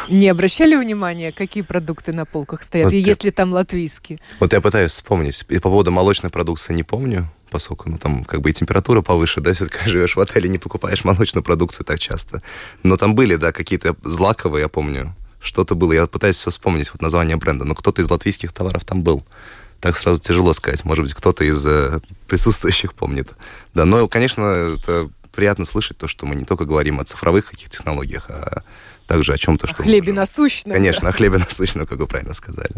Не 0.10 0.30
обращали 0.30 0.76
внимания, 0.76 1.32
какие 1.32 1.64
продукты 1.64 2.14
на 2.14 2.26
полках 2.26 2.64
стоят, 2.64 2.86
вот 2.86 2.94
и 2.94 2.98
есть 2.98 3.24
ли 3.24 3.32
там 3.32 3.52
латвийские? 3.54 4.20
Вот 4.40 4.54
я 4.54 4.62
пытаюсь 4.62 4.92
вспомнить. 4.92 5.46
И 5.50 5.56
по 5.60 5.70
поводу 5.70 5.92
молочной 5.92 6.32
продукции 6.32 6.74
не 6.74 6.84
помню, 6.84 7.30
поскольку 7.50 7.90
ну, 7.90 7.98
там 7.98 8.24
как 8.24 8.42
бы 8.42 8.50
и 8.50 8.54
температура 8.54 9.02
повыше, 9.02 9.42
да, 9.42 9.54
все-таки 9.54 9.78
живешь 9.90 10.16
в 10.16 10.20
отеле, 10.20 10.50
не 10.50 10.58
покупаешь 10.58 11.04
молочную 11.04 11.44
продукцию 11.44 11.86
так 11.86 12.00
часто. 12.00 12.42
Но 12.84 12.98
там 12.98 13.16
были, 13.16 13.36
да, 13.36 13.52
какие-то 13.52 13.96
злаковые, 14.04 14.64
я 14.64 14.70
помню, 14.70 15.16
что-то 15.42 15.76
было. 15.76 15.92
Я 15.92 16.08
пытаюсь 16.08 16.38
все 16.38 16.52
вспомнить, 16.52 16.92
вот 16.92 17.02
название 17.02 17.36
бренда, 17.36 17.66
но 17.66 17.76
кто-то 17.76 18.02
из 18.02 18.10
латвийских 18.10 18.54
товаров 18.54 18.86
там 18.86 19.04
был. 19.04 19.24
Так 19.80 19.98
сразу 19.98 20.22
тяжело 20.22 20.54
сказать. 20.54 20.86
Может 20.86 21.06
быть, 21.06 21.14
кто-то 21.16 21.44
из 21.44 21.66
э, 21.66 22.02
присутствующих 22.28 22.94
помнит. 22.94 23.32
Да, 23.74 23.84
но, 23.86 24.08
конечно, 24.08 24.42
это 24.76 25.10
приятно 25.32 25.66
слышать 25.66 25.98
то, 25.98 26.08
что 26.08 26.26
мы 26.26 26.36
не 26.36 26.46
только 26.46 26.66
говорим 26.66 27.00
о 27.00 27.06
цифровых 27.06 27.50
каких 27.50 27.70
технологиях, 27.70 28.30
а 28.30 28.64
также 29.08 29.34
о 29.34 29.38
чем-то, 29.38 29.68
что... 29.68 29.82
О 29.82 29.86
хлебе 29.86 30.14
насущном. 30.14 30.74
Конечно, 30.74 31.10
о 31.10 31.12
хлебе 31.12 31.38
насущном, 31.38 31.86
как 31.86 32.00
вы 32.00 32.08
правильно 32.08 32.34
сказали. 32.34 32.72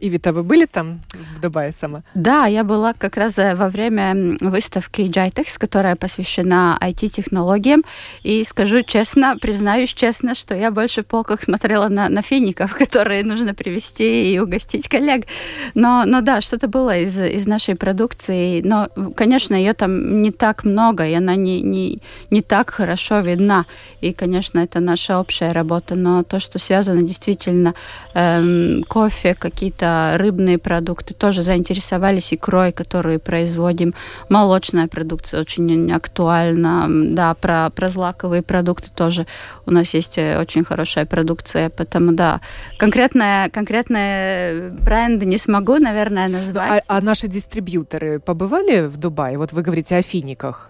Ивита, 0.00 0.32
вы 0.32 0.42
были 0.42 0.64
там 0.64 1.00
в 1.36 1.40
Дубае 1.40 1.72
сама? 1.72 2.02
Да, 2.14 2.46
я 2.46 2.64
была 2.64 2.94
как 2.94 3.16
раз 3.16 3.38
э, 3.38 3.54
во 3.54 3.68
время 3.68 4.36
выставки 4.40 5.02
JITEX, 5.02 5.58
которая 5.58 5.94
посвящена 5.94 6.78
IT-технологиям. 6.80 7.84
И 8.22 8.42
скажу 8.44 8.82
честно, 8.82 9.36
признаюсь 9.40 9.92
честно, 9.92 10.34
что 10.34 10.54
я 10.54 10.70
больше 10.70 11.02
в 11.02 11.06
полках 11.06 11.42
смотрела 11.42 11.88
на, 11.88 12.08
на 12.08 12.22
фиников, 12.22 12.74
которые 12.78 13.24
нужно 13.24 13.54
привезти 13.54 14.32
и 14.32 14.38
угостить 14.38 14.88
коллег. 14.88 15.26
Но, 15.74 16.04
но 16.06 16.22
да, 16.22 16.40
что-то 16.40 16.66
было 16.66 16.98
из, 16.98 17.20
из 17.20 17.46
нашей 17.46 17.74
продукции. 17.74 18.62
Но, 18.62 18.88
конечно, 19.14 19.54
ее 19.54 19.74
там 19.74 20.22
не 20.22 20.30
так 20.30 20.64
много, 20.64 21.06
и 21.06 21.12
она 21.12 21.36
не, 21.36 21.60
не, 21.60 22.00
не 22.30 22.40
так 22.40 22.70
хорошо 22.70 23.20
видна. 23.20 23.66
И, 24.00 24.12
конечно, 24.14 24.60
это 24.60 24.80
наша 24.80 25.20
общая 25.20 25.52
работа. 25.52 25.94
Но 25.94 26.22
то, 26.22 26.40
что 26.40 26.58
связано 26.58 27.02
действительно 27.02 27.74
эм, 28.14 28.82
кофе, 28.84 29.34
какие-то 29.34 29.89
рыбные 30.16 30.58
продукты 30.58 31.14
тоже 31.14 31.42
заинтересовались 31.42 32.32
икрой, 32.32 32.72
которую 32.72 33.20
производим. 33.20 33.94
Молочная 34.28 34.86
продукция 34.86 35.40
очень 35.40 35.92
актуальна. 35.92 36.86
Да, 36.88 37.34
про, 37.34 37.70
про 37.70 37.88
злаковые 37.88 38.42
продукты 38.42 38.90
тоже 38.94 39.26
у 39.66 39.70
нас 39.70 39.94
есть 39.94 40.18
э, 40.18 40.40
очень 40.40 40.64
хорошая 40.64 41.06
продукция. 41.06 41.70
Поэтому, 41.70 42.12
да, 42.12 42.40
конкретные, 42.78 43.50
конкретные 43.50 44.70
бренды 44.70 45.26
не 45.26 45.38
смогу, 45.38 45.76
наверное, 45.78 46.28
назвать. 46.28 46.82
А, 46.88 46.98
а 46.98 47.00
наши 47.00 47.28
дистрибьюторы 47.28 48.20
побывали 48.20 48.86
в 48.86 48.96
Дубае? 48.96 49.38
Вот 49.38 49.52
вы 49.52 49.62
говорите 49.62 49.96
о 49.96 50.02
финиках. 50.02 50.68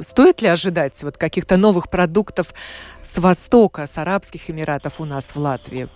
Стоит 0.00 0.42
ли 0.42 0.48
ожидать 0.48 1.02
вот 1.02 1.16
каких-то 1.16 1.56
новых 1.56 1.88
продуктов 1.88 2.54
с 3.02 3.18
Востока, 3.18 3.86
с 3.86 3.98
Арабских 3.98 4.50
Эмиратов 4.50 5.00
у 5.00 5.04
нас 5.04 5.34
в 5.34 5.38
Латвии? 5.38 5.88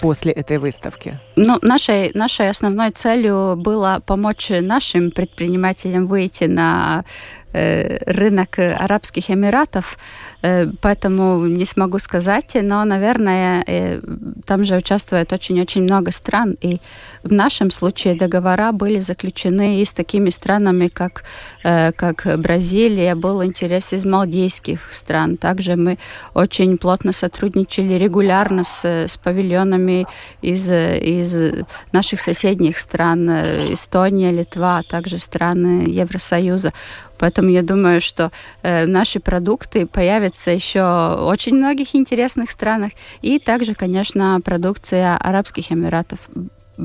После 0.00 0.32
этой 0.32 0.58
выставки? 0.58 1.18
Ну, 1.36 1.58
нашей, 1.62 2.10
нашей 2.14 2.48
основной 2.50 2.90
целью 2.90 3.56
было 3.56 4.02
помочь 4.06 4.50
нашим 4.50 5.10
предпринимателям 5.10 6.06
выйти 6.06 6.44
на 6.44 7.04
рынок 7.52 8.58
Арабских 8.58 9.30
Эмиратов, 9.30 9.98
э, 10.42 10.66
поэтому 10.80 11.46
не 11.46 11.64
смогу 11.64 11.98
сказать, 11.98 12.56
но, 12.62 12.84
наверное, 12.84 13.64
э, 13.66 14.00
там 14.44 14.64
же 14.64 14.76
участвует 14.76 15.32
очень-очень 15.32 15.82
много 15.82 16.12
стран, 16.12 16.56
и 16.60 16.80
в 17.22 17.32
нашем 17.32 17.70
случае 17.70 18.14
договора 18.14 18.72
были 18.72 18.98
заключены 18.98 19.80
и 19.80 19.84
с 19.84 19.92
такими 19.92 20.30
странами, 20.30 20.88
как, 20.88 21.24
как 21.62 22.38
Бразилия, 22.38 23.14
был 23.14 23.44
интерес 23.44 23.92
из 23.92 24.04
мальдейских 24.04 24.80
стран. 24.92 25.36
Также 25.36 25.76
мы 25.76 25.98
очень 26.34 26.78
плотно 26.78 27.12
сотрудничали 27.12 27.94
регулярно 27.94 28.64
с, 28.64 28.84
с 28.84 29.16
павильонами 29.16 30.06
из, 30.42 30.70
из 30.70 31.64
наших 31.92 32.20
соседних 32.20 32.78
стран, 32.78 33.28
Эстония, 33.72 34.30
Литва, 34.30 34.78
а 34.78 34.82
также 34.82 35.18
страны 35.18 35.84
Евросоюза. 35.86 36.72
Поэтому 37.18 37.50
я 37.50 37.62
думаю, 37.62 38.00
что 38.00 38.30
э, 38.62 38.86
наши 38.86 39.20
продукты 39.20 39.86
появятся 39.86 40.50
еще 40.50 40.80
в 40.80 41.26
очень 41.26 41.54
многих 41.54 41.94
интересных 41.94 42.50
странах. 42.50 42.92
И 43.22 43.38
также, 43.38 43.74
конечно, 43.74 44.40
продукция 44.40 45.16
Арабских 45.16 45.72
Эмиратов 45.72 46.20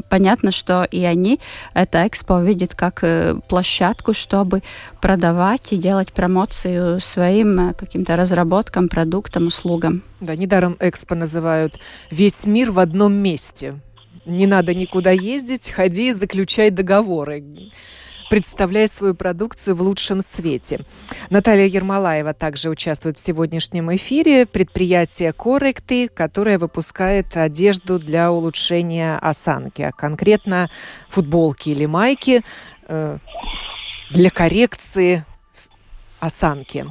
понятно, 0.10 0.52
что 0.52 0.88
и 0.90 1.04
они 1.04 1.40
это 1.74 2.08
экспо 2.08 2.42
видят 2.42 2.76
как 2.76 3.04
э, 3.04 3.36
площадку, 3.48 4.14
чтобы 4.14 4.64
продавать 5.02 5.74
и 5.74 5.78
делать 5.78 6.14
промоцию 6.14 7.00
своим 7.00 7.70
э, 7.70 7.74
каким-то 7.74 8.16
разработкам, 8.16 8.90
продуктам, 8.90 9.48
услугам. 9.48 10.04
Да, 10.20 10.36
недаром 10.36 10.78
экспо 10.80 11.16
называют 11.16 11.80
«весь 12.10 12.46
мир 12.46 12.72
в 12.72 12.80
одном 12.80 13.14
месте». 13.14 13.76
Не 14.26 14.48
надо 14.48 14.74
никуда 14.74 15.12
ездить, 15.12 15.70
ходи 15.70 16.10
и 16.10 16.14
заключай 16.14 16.70
договоры 16.70 17.44
представляя 18.34 18.88
свою 18.88 19.14
продукцию 19.14 19.76
в 19.76 19.82
лучшем 19.84 20.22
свете. 20.22 20.86
Наталья 21.30 21.68
Ермолаева 21.68 22.34
также 22.34 22.70
участвует 22.70 23.20
в 23.20 23.24
сегодняшнем 23.24 23.96
эфире. 23.96 24.48
Предприятие 24.48 25.34
«Корректы», 25.34 26.08
которое 26.08 26.58
выпускает 26.58 27.38
одежду 27.38 28.00
для 28.00 28.32
улучшения 28.32 29.20
осанки, 29.20 29.84
а 29.84 29.92
конкретно 29.92 30.72
футболки 31.10 31.70
или 31.70 31.86
майки 31.86 32.42
э, 32.88 33.20
для 34.10 34.30
коррекции 34.32 35.26
осанки. 36.20 36.88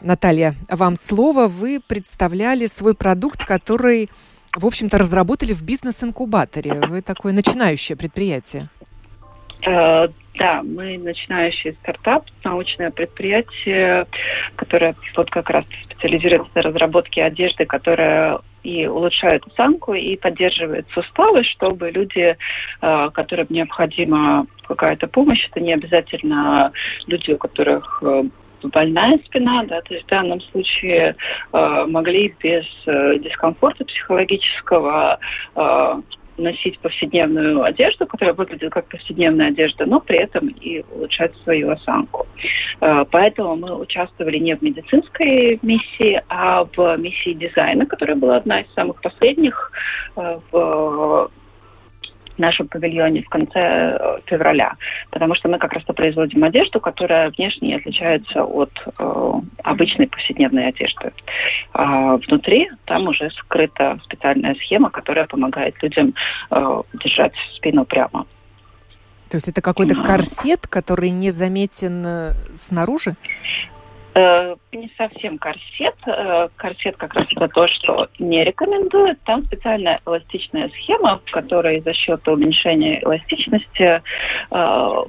Наталья, 0.00 0.54
вам 0.70 0.96
слово. 0.96 1.46
Вы 1.46 1.78
представляли 1.86 2.68
свой 2.68 2.94
продукт, 2.94 3.44
который, 3.44 4.08
в 4.56 4.64
общем-то, 4.64 4.96
разработали 4.96 5.52
в 5.52 5.62
бизнес-инкубаторе. 5.62 6.80
Вы 6.88 7.02
такое 7.02 7.34
начинающее 7.34 7.96
предприятие. 7.98 8.70
Да, 10.34 10.62
мы 10.64 10.98
начинающий 10.98 11.74
стартап, 11.82 12.24
научное 12.42 12.90
предприятие, 12.90 14.06
которое 14.56 14.96
вот 15.16 15.30
как 15.30 15.48
раз 15.48 15.64
специализируется 15.84 16.50
на 16.56 16.62
разработке 16.62 17.22
одежды, 17.22 17.64
которая 17.66 18.40
и 18.64 18.86
улучшает 18.86 19.46
осанку, 19.46 19.94
и 19.94 20.16
поддерживает 20.16 20.86
суставы, 20.92 21.44
чтобы 21.44 21.90
люди, 21.90 22.36
э, 22.80 23.10
которым 23.12 23.46
необходима 23.50 24.46
какая-то 24.66 25.06
помощь, 25.06 25.46
это 25.50 25.60
не 25.60 25.74
обязательно 25.74 26.72
люди, 27.06 27.32
у 27.32 27.38
которых 27.38 28.02
э, 28.02 28.24
больная 28.64 29.18
спина, 29.26 29.64
да, 29.64 29.82
то 29.82 29.94
есть 29.94 30.06
в 30.06 30.08
данном 30.08 30.40
случае 30.40 31.14
э, 31.52 31.84
могли 31.86 32.34
без 32.40 32.64
дискомфорта 33.22 33.84
психологического 33.84 35.20
носить 36.36 36.78
повседневную 36.78 37.62
одежду, 37.62 38.06
которая 38.06 38.34
выглядит 38.34 38.72
как 38.72 38.88
повседневная 38.88 39.48
одежда, 39.48 39.86
но 39.86 40.00
при 40.00 40.18
этом 40.18 40.48
и 40.48 40.84
улучшать 40.92 41.32
свою 41.42 41.70
осанку. 41.70 42.26
Э, 42.80 43.04
поэтому 43.10 43.56
мы 43.56 43.78
участвовали 43.78 44.38
не 44.38 44.56
в 44.56 44.62
медицинской 44.62 45.58
миссии, 45.62 46.22
а 46.28 46.64
в 46.64 46.96
миссии 46.96 47.32
дизайна, 47.32 47.86
которая 47.86 48.16
была 48.16 48.36
одна 48.36 48.60
из 48.60 48.72
самых 48.74 49.00
последних 49.00 49.72
э, 50.16 50.38
в 50.50 51.30
в 52.36 52.38
нашем 52.38 52.68
павильоне 52.68 53.22
в 53.22 53.28
конце 53.28 53.58
э, 53.58 54.18
февраля, 54.26 54.74
потому 55.10 55.34
что 55.34 55.48
мы 55.48 55.58
как 55.58 55.72
раз-то 55.72 55.92
производим 55.92 56.44
одежду, 56.44 56.80
которая 56.80 57.30
внешне 57.30 57.76
отличается 57.76 58.44
от 58.44 58.72
э, 58.98 59.32
обычной 59.62 60.06
повседневной 60.08 60.68
одежды. 60.68 61.12
А 61.72 62.16
внутри 62.16 62.68
там 62.86 63.08
уже 63.08 63.30
скрыта 63.30 63.98
специальная 64.04 64.54
схема, 64.56 64.90
которая 64.90 65.26
помогает 65.26 65.80
людям 65.82 66.14
э, 66.50 66.82
держать 67.02 67.34
спину 67.56 67.84
прямо. 67.84 68.26
То 69.30 69.36
есть 69.36 69.48
это 69.48 69.62
какой-то 69.62 70.00
корсет, 70.02 70.66
который 70.66 71.10
не 71.10 71.30
заметен 71.30 72.04
э, 72.06 72.32
снаружи? 72.54 73.16
Э, 74.16 74.54
не 74.72 74.88
совсем 74.96 75.38
корсет. 75.38 75.96
Э, 76.06 76.48
корсет 76.56 76.96
как 76.96 77.14
раз 77.14 77.26
это 77.32 77.48
то, 77.48 77.66
что 77.66 78.08
не 78.20 78.44
рекомендуют. 78.44 79.18
Там 79.24 79.44
специальная 79.44 80.00
эластичная 80.06 80.68
схема, 80.68 81.20
в 81.24 81.30
которой 81.32 81.80
за 81.80 81.92
счет 81.94 82.26
уменьшения 82.28 83.02
эластичности 83.02 84.02
э, 84.50 85.04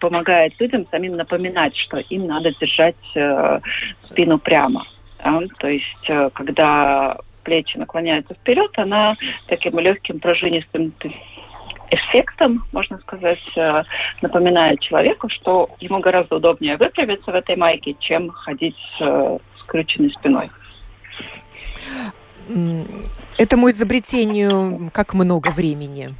помогает 0.00 0.58
людям 0.58 0.86
самим 0.90 1.16
напоминать, 1.16 1.76
что 1.76 1.98
им 1.98 2.26
надо 2.26 2.52
держать 2.58 2.96
спину 4.10 4.38
прямо. 4.38 4.84
То 5.58 5.68
есть, 5.68 6.10
когда 6.32 7.16
плечи 7.44 7.76
наклоняются 7.76 8.34
вперед, 8.34 8.72
она 8.76 9.16
таким 9.46 9.78
легким 9.78 10.18
пружинистым 10.18 10.92
эффектом, 11.90 12.64
можно 12.72 12.98
сказать, 12.98 13.38
э, 13.56 13.82
напоминает 14.22 14.80
человеку, 14.80 15.28
что 15.28 15.70
ему 15.80 16.00
гораздо 16.00 16.36
удобнее 16.36 16.76
выправиться 16.76 17.30
в 17.30 17.34
этой 17.34 17.56
майке, 17.56 17.94
чем 17.98 18.30
ходить 18.30 18.76
с 18.96 19.00
э, 19.00 19.38
скрученной 19.60 20.10
спиной. 20.10 20.50
Этому 23.36 23.68
изобретению 23.68 24.90
как 24.92 25.14
много 25.14 25.50
времени? 25.50 26.14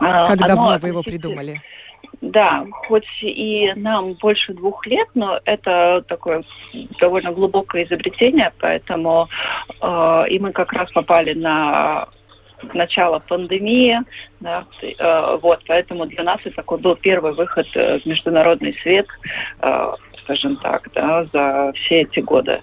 А, 0.00 0.26
Как 0.26 0.38
давно 0.38 0.78
вы 0.78 0.88
его 0.88 1.02
придумали? 1.02 1.60
да, 2.20 2.64
хоть 2.86 3.06
и 3.22 3.72
нам 3.76 4.14
больше 4.14 4.54
двух 4.54 4.86
лет, 4.86 5.08
но 5.14 5.40
это 5.44 6.02
такое 6.08 6.42
довольно 7.00 7.32
глубокое 7.32 7.84
изобретение, 7.84 8.52
поэтому 8.58 9.28
э, 9.80 10.24
и 10.30 10.38
мы 10.38 10.52
как 10.52 10.72
раз 10.72 10.90
попали 10.92 11.34
на 11.34 12.08
начало 12.72 13.18
пандемии, 13.18 13.98
да, 14.40 14.64
э, 14.82 15.38
вот, 15.42 15.60
поэтому 15.66 16.06
для 16.06 16.24
нас 16.24 16.40
это 16.44 16.56
такой 16.56 16.78
был 16.78 16.96
первый 16.96 17.32
выход 17.34 17.66
в 17.74 18.00
международный 18.04 18.76
свет, 18.82 19.06
э, 19.60 19.92
скажем 20.22 20.56
так, 20.56 20.88
да, 20.94 21.24
за 21.32 21.72
все 21.74 22.02
эти 22.02 22.20
годы 22.20 22.60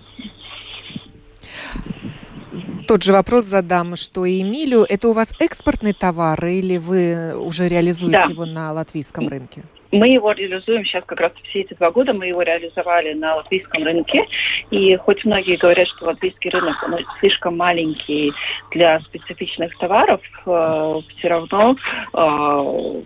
тот 2.92 3.04
же 3.04 3.14
вопрос 3.14 3.46
задам, 3.46 3.96
что 3.96 4.26
и 4.26 4.42
Эмилю. 4.42 4.86
Это 4.88 5.08
у 5.08 5.14
вас 5.14 5.34
экспортный 5.40 5.94
товар 5.94 6.44
или 6.46 6.76
вы 6.76 7.34
уже 7.38 7.70
реализуете 7.70 8.20
да. 8.20 8.26
его 8.26 8.46
на 8.46 8.74
латвийском 8.74 9.30
рынке? 9.30 9.64
Мы 9.92 10.10
его 10.10 10.32
реализуем 10.32 10.86
сейчас 10.86 11.04
как 11.06 11.20
раз 11.20 11.32
все 11.44 11.62
эти 11.62 11.74
два 11.74 11.92
года. 11.92 12.14
Мы 12.14 12.28
его 12.28 12.42
реализовали 12.42 13.14
на 13.14 13.36
латвийском 13.36 13.84
рынке. 13.84 14.26
И 14.70 14.96
хоть 14.96 15.26
многие 15.26 15.58
говорят, 15.58 15.88
что 15.90 16.06
латвийский 16.06 16.50
рынок 16.50 16.76
он 16.84 17.00
слишком 17.20 17.58
маленький 17.58 18.32
для 18.72 19.00
специфичных 19.02 19.78
товаров, 19.78 20.22
э, 20.46 21.00
все 21.18 21.28
равно 21.28 21.76
э, 22.14 23.02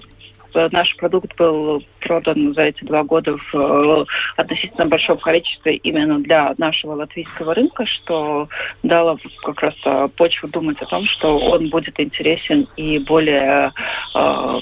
наш 0.71 0.95
продукт 0.97 1.35
был 1.37 1.83
продан 1.99 2.53
за 2.53 2.63
эти 2.63 2.83
два 2.83 3.03
года 3.03 3.37
в 3.37 3.55
э, 3.55 4.05
относительно 4.37 4.85
большом 4.85 5.17
количестве 5.17 5.75
именно 5.77 6.19
для 6.19 6.53
нашего 6.57 6.93
латвийского 6.93 7.53
рынка, 7.53 7.85
что 7.85 8.47
дало 8.83 9.17
как 9.43 9.61
раз 9.61 9.75
э, 9.85 10.07
почву 10.15 10.47
думать 10.47 10.81
о 10.81 10.85
том, 10.85 11.05
что 11.05 11.37
он 11.37 11.69
будет 11.69 11.99
интересен 11.99 12.67
и 12.77 12.99
более 12.99 13.71
э, 14.15 14.59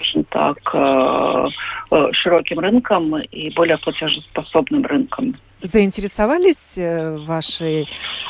скажем 0.00 0.24
так, 0.24 0.58
широким 2.14 2.58
рынком 2.58 3.18
и 3.18 3.50
более 3.54 3.78
платежеспособным 3.78 4.84
рынком. 4.86 5.36
Заинтересовались 5.62 6.78
вашей 7.26 7.86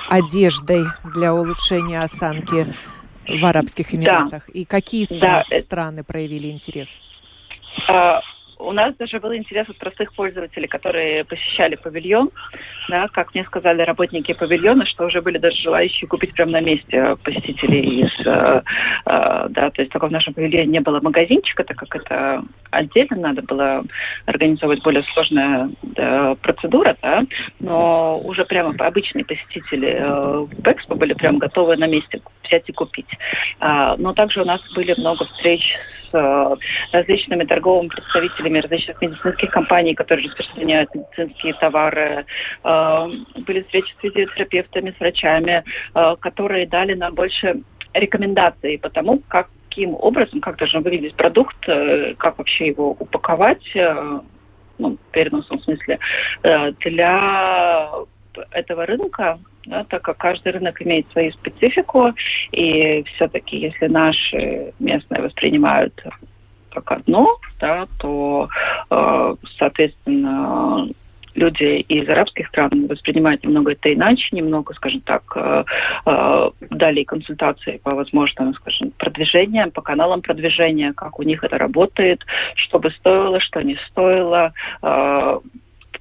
одеждой 0.08 0.84
для 1.14 1.32
улучшения 1.32 2.02
осанки 2.02 2.66
в 3.28 3.44
Арабских 3.44 3.94
Эмиратах? 3.94 4.46
Да. 4.46 4.52
И 4.52 4.64
какие 4.64 5.04
страны, 5.04 5.44
да. 5.48 5.60
страны 5.60 6.02
проявили 6.04 6.48
интерес? 6.48 6.98
У 8.60 8.72
нас 8.72 8.94
даже 8.96 9.18
был 9.20 9.34
интерес 9.34 9.68
от 9.68 9.76
простых 9.78 10.12
пользователей, 10.14 10.68
которые 10.68 11.24
посещали 11.24 11.76
павильон. 11.76 12.30
Да, 12.88 13.08
как 13.08 13.34
мне 13.34 13.44
сказали 13.44 13.82
работники 13.82 14.32
павильона, 14.32 14.84
что 14.86 15.06
уже 15.06 15.22
были 15.22 15.38
даже 15.38 15.56
желающие 15.56 16.08
купить 16.08 16.34
прямо 16.34 16.52
на 16.52 16.60
месте 16.60 17.16
посетителей 17.22 18.02
из... 18.02 18.26
Э, 18.26 18.62
э, 19.06 19.46
да, 19.50 19.70
то 19.70 19.82
есть 19.82 19.92
такого 19.92 20.10
в 20.10 20.12
нашем 20.12 20.34
павильоне 20.34 20.66
не 20.66 20.80
было 20.80 21.00
магазинчика, 21.00 21.64
так 21.64 21.76
как 21.78 21.96
это 21.96 22.42
отдельно 22.70 23.16
надо 23.16 23.42
было 23.42 23.84
организовывать 24.26 24.82
более 24.82 25.02
сложная 25.14 25.70
да, 25.82 26.34
процедура, 26.42 26.96
да, 27.02 27.22
но 27.60 28.20
уже 28.20 28.44
прямо 28.44 28.74
обычные 28.78 29.24
посетители 29.24 29.88
э, 29.88 30.46
в 30.46 30.66
Экспо 30.66 30.94
были 30.96 31.14
прям 31.14 31.38
готовы 31.38 31.76
на 31.76 31.86
месте 31.86 32.20
взять 32.44 32.68
и 32.68 32.72
купить. 32.72 33.08
А, 33.60 33.96
но 33.96 34.12
также 34.12 34.42
у 34.42 34.44
нас 34.44 34.60
были 34.74 34.94
много 34.98 35.24
встреч 35.26 35.62
с 35.99 35.99
э, 36.12 36.56
различными 36.92 37.44
торговыми 37.44 37.88
представителями 37.88 38.58
различных 38.58 39.00
медицинских 39.00 39.50
компаний, 39.50 39.94
которые 39.94 40.28
распространяют 40.28 40.94
медицинские 40.94 41.54
товары. 41.54 42.24
Э, 42.64 43.08
были 43.46 43.62
встречи 43.62 43.92
с 43.98 44.00
физиотерапевтами, 44.00 44.94
с 44.96 45.00
врачами, 45.00 45.64
э, 45.94 46.16
которые 46.20 46.66
дали 46.66 46.94
нам 46.94 47.14
больше 47.14 47.62
рекомендаций 47.94 48.78
по 48.78 48.90
тому, 48.90 49.20
как 49.28 49.48
каким 49.68 49.94
образом, 49.94 50.40
как 50.40 50.56
должен 50.56 50.82
выглядеть 50.82 51.14
продукт, 51.14 51.56
как 51.64 52.38
вообще 52.38 52.66
его 52.66 52.90
упаковать, 52.98 53.62
ну, 54.78 54.96
в 54.96 55.12
переносном 55.12 55.60
смысле, 55.60 56.00
для 56.80 57.88
этого 58.50 58.84
рынка, 58.84 59.38
да, 59.66 59.84
так 59.84 60.02
как 60.02 60.16
каждый 60.16 60.52
рынок 60.52 60.80
имеет 60.82 61.10
свою 61.12 61.32
специфику, 61.32 62.12
и 62.52 63.02
все-таки 63.14 63.58
если 63.58 63.86
наши 63.86 64.72
местные 64.78 65.22
воспринимают 65.22 65.94
как 66.70 66.92
одно, 66.92 67.36
да, 67.58 67.86
то, 67.98 68.48
э, 68.90 69.34
соответственно, 69.58 70.88
люди 71.34 71.80
из 71.80 72.08
арабских 72.08 72.48
стран 72.48 72.86
воспринимают 72.86 73.42
немного 73.44 73.72
это 73.72 73.92
иначе, 73.92 74.28
немного, 74.32 74.74
скажем 74.74 75.00
так, 75.00 75.22
э, 75.36 75.64
э, 76.06 76.50
дали 76.70 77.04
консультации 77.04 77.80
по 77.82 77.94
возможным, 77.94 78.54
скажем, 78.54 78.92
продвижениям, 78.96 79.70
по 79.70 79.82
каналам 79.82 80.22
продвижения, 80.22 80.92
как 80.92 81.18
у 81.18 81.22
них 81.22 81.44
это 81.44 81.58
работает, 81.58 82.24
что 82.54 82.78
бы 82.78 82.90
стоило, 82.90 83.40
что 83.40 83.62
не 83.62 83.76
стоило, 83.88 84.52
э, 84.82 85.38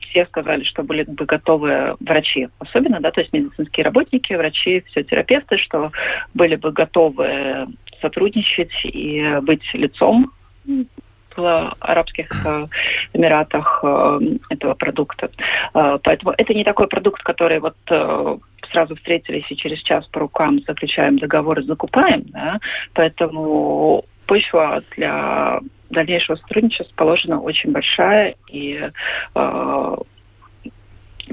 все 0.09 0.25
сказали, 0.25 0.63
что 0.63 0.83
были 0.83 1.03
бы 1.03 1.25
готовы 1.25 1.95
врачи, 1.99 2.49
особенно, 2.59 2.99
да, 2.99 3.11
то 3.11 3.21
есть 3.21 3.33
медицинские 3.33 3.85
работники, 3.85 4.33
врачи, 4.33 4.83
физиотерапевты, 4.87 5.57
что 5.57 5.91
были 6.33 6.55
бы 6.55 6.71
готовы 6.71 7.67
сотрудничать 8.01 8.73
и 8.83 9.39
быть 9.41 9.63
лицом 9.73 10.31
в 11.35 11.73
Арабских 11.79 12.27
э, 12.45 12.65
Эмиратах 13.13 13.79
э, 13.83 14.19
этого 14.49 14.73
продукта. 14.73 15.29
Э, 15.73 15.97
поэтому 16.03 16.33
это 16.37 16.53
не 16.53 16.63
такой 16.63 16.87
продукт, 16.87 17.23
который 17.23 17.59
вот 17.59 17.75
сразу 18.71 18.95
встретились 18.95 19.45
и 19.49 19.55
через 19.55 19.79
час 19.79 20.05
по 20.07 20.19
рукам 20.19 20.59
заключаем 20.67 21.17
договор 21.17 21.59
и 21.59 21.63
закупаем. 21.63 22.23
Да? 22.27 22.59
Поэтому 22.93 24.05
почва 24.29 24.81
для 24.95 25.59
дальнейшего 25.89 26.35
сотрудничества 26.35 26.93
положена 26.95 27.41
очень 27.41 27.71
большая, 27.71 28.35
и 28.47 28.79
э, 29.35 29.95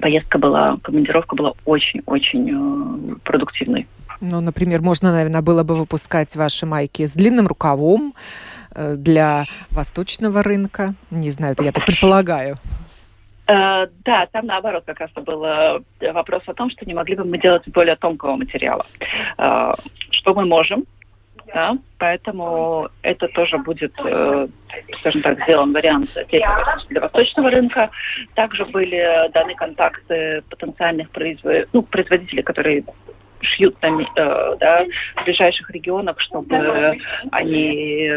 поездка 0.01 0.39
была, 0.39 0.79
командировка 0.83 1.37
была 1.37 1.53
очень-очень 1.67 3.13
э, 3.13 3.17
продуктивной. 3.23 3.87
Ну, 4.23 4.41
например, 4.41 4.81
можно, 4.81 5.13
наверное, 5.13 5.43
было 5.43 5.63
бы 5.63 5.77
выпускать 5.77 6.35
ваши 6.37 6.65
майки 6.65 7.05
с 7.07 7.13
длинным 7.13 7.47
рукавом 7.47 8.15
э, 8.75 8.95
для 8.97 9.45
восточного 9.71 10.43
рынка. 10.43 10.95
Не 11.11 11.31
знаю, 11.31 11.53
это 11.53 11.65
я 11.65 11.73
так 11.73 11.85
предполагаю. 11.85 12.57
Uh, 13.49 13.89
да, 14.05 14.27
там 14.33 14.47
наоборот 14.47 14.83
как 14.87 14.99
раз 14.99 15.11
был 15.25 15.45
uh, 15.45 15.81
вопрос 16.13 16.43
о 16.47 16.55
том, 16.55 16.69
что 16.69 16.85
не 16.85 16.95
могли 16.95 17.15
бы 17.15 17.25
мы 17.25 17.39
делать 17.39 17.63
более 17.69 17.95
тонкого 17.95 18.35
материала. 18.35 18.85
Uh, 19.39 19.73
что 20.11 20.35
мы 20.35 20.45
можем, 20.47 20.85
да, 21.57 21.75
поэтому 21.99 22.91
это 23.01 23.29
тоже 23.29 23.57
будет, 23.57 23.95
э, 24.05 24.47
скажем 25.01 25.23
так, 25.23 25.43
сделан 25.45 25.73
вариант 25.73 26.15
для 26.29 27.01
восточного 27.01 27.51
рынка. 27.51 27.89
Также 28.35 28.67
были 28.67 29.31
даны 29.33 29.55
контакты 29.55 30.43
потенциальных 30.51 31.09
производ... 31.09 31.67
ну, 31.73 31.81
производителей, 31.81 32.43
которые 32.43 32.85
шьют 33.41 33.81
на, 33.81 33.87
э, 33.87 34.57
да, 34.61 34.85
в 35.17 35.25
ближайших 35.25 35.71
регионах, 35.71 36.21
чтобы 36.21 36.99
они 37.33 38.13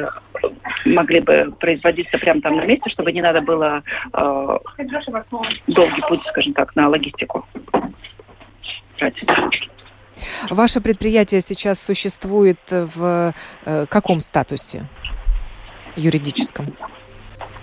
могли 0.84 1.22
бы 1.22 1.54
производиться 1.62 2.18
прямо 2.18 2.42
там 2.42 2.58
на 2.58 2.66
месте, 2.66 2.90
чтобы 2.90 3.14
не 3.14 3.22
надо 3.22 3.40
было 3.40 3.82
э, 4.12 4.58
долгий 5.68 6.02
путь, 6.10 6.26
скажем 6.28 6.52
так, 6.52 6.76
на 6.76 6.90
логистику 6.90 7.48
тратить. 8.98 9.30
Ваше 10.50 10.82
предприятие 10.82 11.42
сейчас 11.42 11.82
существует 11.82 12.60
в 12.70 13.34
э, 13.66 13.86
каком 13.88 14.20
статусе 14.20 14.84
юридическом? 15.96 16.76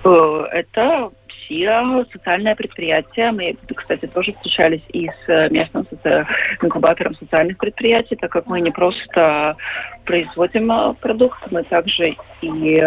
Э, 0.04 0.44
это 0.52 1.10
все 1.46 2.04
социальное 2.12 2.54
предприятие. 2.54 3.32
Мы, 3.32 3.56
кстати, 3.74 4.06
тоже 4.06 4.32
встречались 4.34 4.82
и 4.92 5.08
с 5.08 5.48
местным 5.50 5.86
соци... 5.88 6.26
инкубатором 6.62 7.14
социальных 7.16 7.58
предприятий, 7.58 8.16
так 8.16 8.30
как 8.30 8.46
мы 8.46 8.60
не 8.60 8.70
просто 8.70 9.56
производим 10.06 10.70
э, 10.72 10.94
продукт, 11.00 11.38
мы 11.50 11.62
также 11.64 12.16
и 12.40 12.82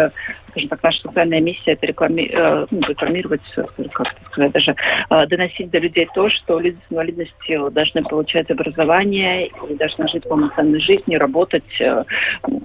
скажем 0.50 0.68
так, 0.68 0.82
наша 0.82 1.00
социальная 1.02 1.40
миссия 1.40 1.72
это 1.72 1.86
реклами... 1.86 2.30
Э, 2.32 2.66
ну, 2.70 2.80
рекламировать, 2.80 3.42
э, 3.56 3.64
как 3.92 4.12
это 4.12 4.24
сказать, 4.26 4.52
даже 4.52 4.76
э, 5.10 5.26
доносить 5.26 5.70
до 5.70 5.78
людей 5.78 6.08
то, 6.14 6.28
что 6.28 6.58
люди 6.58 6.78
с 6.88 6.92
инвалидностью 6.92 7.70
должны 7.70 8.02
получать 8.02 8.50
образование 8.50 9.46
и 9.46 9.74
должны 9.76 10.08
жить 10.08 10.28
полноценной 10.28 10.80
жизнью, 10.80 11.20
работать, 11.20 11.64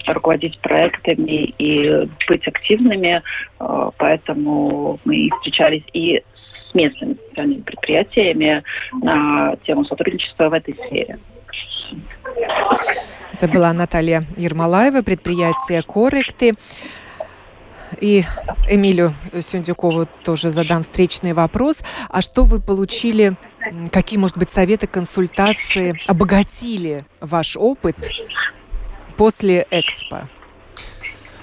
руководить 0.08 0.58
проектами 0.60 1.54
и 1.58 2.08
быть 2.28 2.48
активными. 2.48 3.22
Поэтому 3.58 5.00
мы 5.06 5.30
встречались 5.38 5.84
и 5.94 6.22
с 6.72 6.74
местными 6.74 7.18
социальными 7.30 7.62
предприятиями 7.62 8.63
на 9.02 9.56
тему 9.65 9.86
сотрудничества 9.86 10.50
в 10.50 10.54
этой 10.54 10.76
сфере. 10.88 11.18
Это 13.34 13.48
была 13.48 13.74
Наталья 13.74 14.24
Ермолаева, 14.38 15.02
предприятие 15.02 15.84
«Корректы». 15.84 16.54
И 18.00 18.24
Эмилю 18.69 19.13
Сюндюкову 19.39 20.08
тоже 20.24 20.52
задам 20.52 20.84
встречный 20.84 21.34
вопрос. 21.34 21.80
А 22.10 22.21
что 22.21 22.43
вы 22.43 22.60
получили, 22.60 23.36
какие, 23.91 24.19
может 24.19 24.38
быть, 24.38 24.50
советы, 24.50 24.88
консультации 24.88 26.00
обогатили 26.08 27.06
ваш 27.21 27.56
опыт 27.56 27.95
после 29.17 29.67
Экспо? 29.69 30.28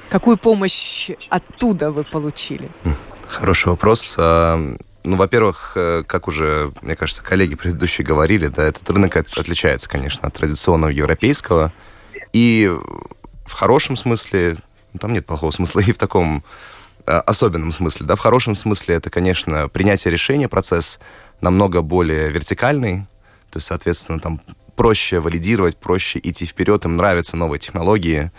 Какую 0.08 0.36
помощь 0.36 1.10
оттуда 1.30 1.90
вы 1.90 2.04
получили? 2.04 2.68
Хороший 3.28 3.68
вопрос. 3.68 4.16
Ну, 5.04 5.16
во-первых, 5.16 5.72
э, 5.74 6.04
как 6.06 6.28
уже, 6.28 6.72
мне 6.80 6.94
кажется, 6.94 7.22
коллеги 7.22 7.56
предыдущие 7.56 8.06
говорили, 8.06 8.46
да, 8.46 8.64
этот 8.64 8.88
рынок 8.88 9.16
отличается, 9.16 9.88
конечно, 9.88 10.28
от 10.28 10.34
традиционного 10.34 10.90
европейского. 10.90 11.72
И 12.32 12.70
в 13.44 13.52
хорошем 13.52 13.96
смысле, 13.96 14.58
ну, 14.92 15.00
там 15.00 15.12
нет 15.12 15.26
плохого 15.26 15.50
смысла, 15.50 15.80
и 15.80 15.92
в 15.92 15.98
таком 15.98 16.44
э, 17.06 17.12
особенном 17.12 17.72
смысле, 17.72 18.06
да, 18.06 18.14
в 18.14 18.20
хорошем 18.20 18.54
смысле 18.54 18.94
это, 18.94 19.10
конечно, 19.10 19.68
принятие 19.68 20.12
решения, 20.12 20.48
процесс 20.48 21.00
намного 21.40 21.82
более 21.82 22.30
вертикальный, 22.30 23.06
то 23.50 23.58
есть, 23.58 23.66
соответственно, 23.66 24.20
там 24.20 24.40
проще 24.76 25.18
валидировать, 25.18 25.76
проще 25.76 26.20
идти 26.22 26.46
вперед, 26.46 26.84
им 26.84 26.96
нравятся 26.96 27.36
новые 27.36 27.58
технологии, 27.58 28.30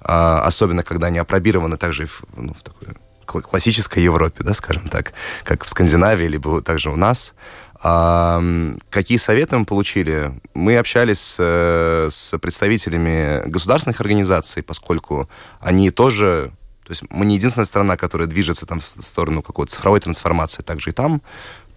а, 0.00 0.42
особенно 0.44 0.82
когда 0.82 1.08
они 1.08 1.18
опробированы 1.18 1.76
также 1.76 2.06
в, 2.06 2.22
ну, 2.36 2.54
в 2.54 2.62
такой 2.62 2.88
классической 3.30 4.02
Европе, 4.02 4.42
да, 4.44 4.54
скажем 4.54 4.88
так, 4.88 5.12
как 5.44 5.64
в 5.64 5.68
Скандинавии, 5.68 6.26
либо 6.26 6.60
также 6.62 6.90
у 6.90 6.96
нас. 6.96 7.34
А, 7.82 8.42
какие 8.90 9.16
советы 9.18 9.56
мы 9.56 9.64
получили? 9.64 10.32
Мы 10.54 10.76
общались 10.76 11.20
с, 11.20 12.08
с 12.10 12.38
представителями 12.38 13.48
государственных 13.48 14.00
организаций, 14.00 14.62
поскольку 14.62 15.28
они 15.60 15.90
тоже 15.90 16.52
то 16.84 16.92
есть 16.92 17.04
мы 17.08 17.24
не 17.24 17.36
единственная 17.36 17.66
страна, 17.66 17.96
которая 17.96 18.26
движется 18.26 18.66
там 18.66 18.80
в 18.80 18.84
сторону 18.84 19.42
какой-то 19.42 19.72
цифровой 19.72 20.00
трансформации, 20.00 20.64
также 20.64 20.90
и 20.90 20.92
там 20.92 21.22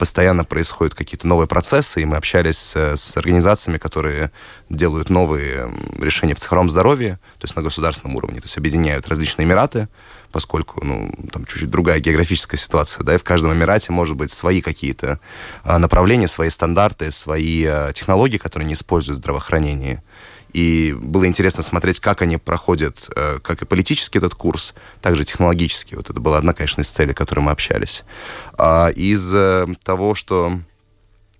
постоянно 0.03 0.43
происходят 0.43 0.93
какие-то 0.93 1.25
новые 1.27 1.47
процессы, 1.47 2.01
и 2.01 2.05
мы 2.05 2.17
общались 2.17 2.75
с, 2.75 3.15
организациями, 3.15 3.77
которые 3.77 4.33
делают 4.69 5.09
новые 5.09 5.73
решения 5.97 6.35
в 6.35 6.41
цифровом 6.41 6.69
здоровье, 6.69 7.19
то 7.39 7.45
есть 7.45 7.55
на 7.55 7.61
государственном 7.61 8.17
уровне, 8.17 8.41
то 8.41 8.45
есть 8.47 8.57
объединяют 8.57 9.07
различные 9.07 9.45
эмираты, 9.45 9.87
поскольку 10.29 10.83
ну, 10.83 11.09
там 11.31 11.45
чуть-чуть 11.45 11.69
другая 11.69 12.01
географическая 12.01 12.57
ситуация, 12.57 13.05
да, 13.05 13.15
и 13.15 13.17
в 13.17 13.23
каждом 13.23 13.53
Эмирате 13.53 13.93
может 13.93 14.17
быть 14.17 14.31
свои 14.31 14.61
какие-то 14.61 15.21
а, 15.63 15.79
направления, 15.79 16.27
свои 16.27 16.49
стандарты, 16.49 17.09
свои 17.13 17.63
а, 17.63 17.93
технологии, 17.93 18.37
которые 18.37 18.67
не 18.67 18.73
используют 18.73 19.19
в 19.19 19.21
здравоохранении. 19.21 20.01
И 20.53 20.95
было 20.97 21.27
интересно 21.27 21.63
смотреть, 21.63 21.99
как 21.99 22.21
они 22.21 22.37
проходят, 22.37 23.09
э, 23.15 23.39
как 23.41 23.61
и 23.61 23.65
политический 23.65 24.19
этот 24.19 24.35
курс, 24.35 24.73
так 25.01 25.15
же 25.15 25.25
технологический. 25.25 25.95
Вот 25.95 26.09
это 26.09 26.19
была 26.19 26.37
одна, 26.37 26.53
конечно, 26.53 26.81
из 26.81 26.91
целей, 26.91 27.11
о 27.11 27.15
которой 27.15 27.39
мы 27.39 27.51
общались. 27.51 28.03
А, 28.57 28.89
из 28.89 29.33
э, 29.33 29.67
того, 29.83 30.15
что 30.15 30.59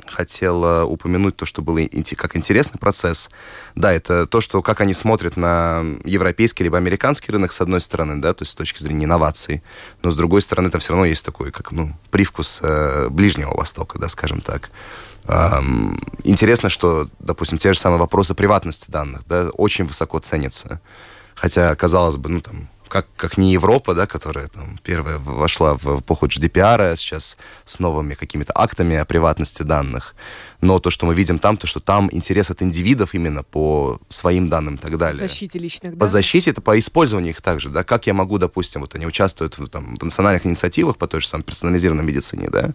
хотел 0.05 0.86
упомянуть 0.91 1.36
то, 1.36 1.45
что 1.45 1.61
был 1.61 1.80
как 2.18 2.36
интересный 2.36 2.80
процесс. 2.80 3.30
Да, 3.76 3.91
это 3.91 4.28
то, 4.28 4.41
что 4.41 4.61
как 4.61 4.82
они 4.82 4.93
смотрят 4.93 5.38
на 5.38 5.84
европейский 6.03 6.64
либо 6.64 6.78
американский 6.78 7.32
рынок, 7.32 7.53
с 7.53 7.61
одной 7.61 7.82
стороны, 7.82 8.22
да, 8.22 8.34
то 8.34 8.43
есть 8.43 8.51
с 8.51 8.55
точки 8.55 8.82
зрения 8.82 9.05
инноваций, 9.05 9.64
но 10.01 10.11
с 10.11 10.16
другой 10.16 10.41
стороны, 10.41 10.70
там 10.70 10.82
все 10.82 10.93
равно 10.93 11.05
есть 11.05 11.26
такой, 11.26 11.51
как, 11.51 11.72
ну, 11.72 11.93
привкус 12.11 12.59
э, 12.61 13.07
Ближнего 13.09 13.55
Востока, 13.55 13.99
да, 13.99 14.09
скажем 14.09 14.41
так. 14.41 14.70
Интересно, 16.24 16.69
что, 16.69 17.07
допустим, 17.19 17.57
те 17.57 17.74
же 17.74 17.80
самые 17.80 17.99
вопросы 17.99 18.34
приватности 18.34 18.91
данных, 18.91 19.21
да, 19.28 19.49
очень 19.49 19.86
высоко 19.86 20.19
ценятся. 20.19 20.82
Хотя, 21.36 21.74
казалось 21.76 22.17
бы, 22.17 22.30
ну, 22.30 22.41
там, 22.41 22.67
как, 22.93 23.07
как 23.15 23.38
не 23.38 23.53
Европа, 23.53 23.95
да, 23.95 24.05
которая 24.05 24.47
там 24.47 24.78
первая 24.84 25.17
вошла 25.17 25.76
в 25.76 26.01
эпоху 26.01 26.28
GDPR, 26.28 26.91
а 26.91 26.95
сейчас 26.95 27.38
с 27.65 27.80
новыми 27.80 28.13
какими-то 28.13 28.53
актами 28.55 28.95
о 28.97 29.05
приватности 29.05 29.63
данных. 29.63 30.13
Но 30.61 30.78
то, 30.78 30.91
что 30.91 31.07
мы 31.07 31.15
видим 31.15 31.39
там, 31.39 31.57
то, 31.57 31.65
что 31.65 31.80
там 31.80 32.07
интерес 32.11 32.51
от 32.51 32.61
индивидов 32.61 33.15
именно 33.15 33.41
по 33.41 33.99
своим 34.09 34.47
данным 34.47 34.76
и 34.76 34.78
так 34.78 34.97
далее. 34.99 35.19
По 35.19 35.28
защите 35.28 35.57
личных 35.57 35.93
данных. 35.93 35.99
По 35.99 36.05
защите, 36.05 36.51
это 36.51 36.61
по 36.61 36.78
использованию 36.78 37.32
их 37.32 37.41
также, 37.41 37.69
да. 37.69 37.84
Как 37.84 38.05
я 38.05 38.13
могу, 38.13 38.38
допустим, 38.38 38.82
вот 38.82 38.93
они 38.93 39.07
участвуют 39.07 39.57
в, 39.57 39.67
там, 39.69 39.95
в 39.95 40.03
национальных 40.03 40.45
инициативах 40.45 40.97
по 40.97 41.07
той 41.07 41.21
же 41.21 41.28
самой 41.28 41.43
персонализированной 41.45 42.03
медицине, 42.03 42.49
да, 42.51 42.74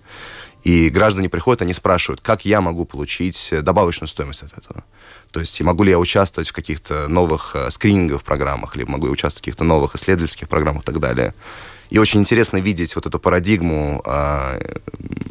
и 0.65 0.91
граждане 0.91 1.29
приходят, 1.29 1.63
они 1.63 1.73
спрашивают, 1.73 2.21
как 2.21 2.45
я 2.45 2.61
могу 2.61 2.85
получить 2.85 3.53
добавочную 3.63 4.09
стоимость 4.09 4.43
от 4.43 4.59
этого. 4.59 4.85
То 5.31 5.41
есть 5.41 5.61
могу 5.61 5.85
ли 5.85 5.91
я 5.91 5.99
участвовать 5.99 6.49
в 6.49 6.53
каких-то 6.53 7.07
новых 7.09 7.55
э, 7.55 7.71
скрининговых 7.71 8.23
программах, 8.23 8.77
либо 8.77 8.93
могу 8.93 9.07
я 9.07 9.13
участвовать 9.13 9.39
в 9.39 9.45
каких-то 9.45 9.65
новых 9.65 9.95
исследовательских 9.95 10.49
программах 10.49 10.83
и 10.83 10.87
так 10.87 11.01
далее. 11.01 11.35
И 11.91 11.99
очень 11.99 12.21
интересно 12.21 12.59
видеть 12.59 12.95
вот 12.97 13.07
эту 13.07 13.19
парадигму 13.19 14.03
э, 14.05 14.77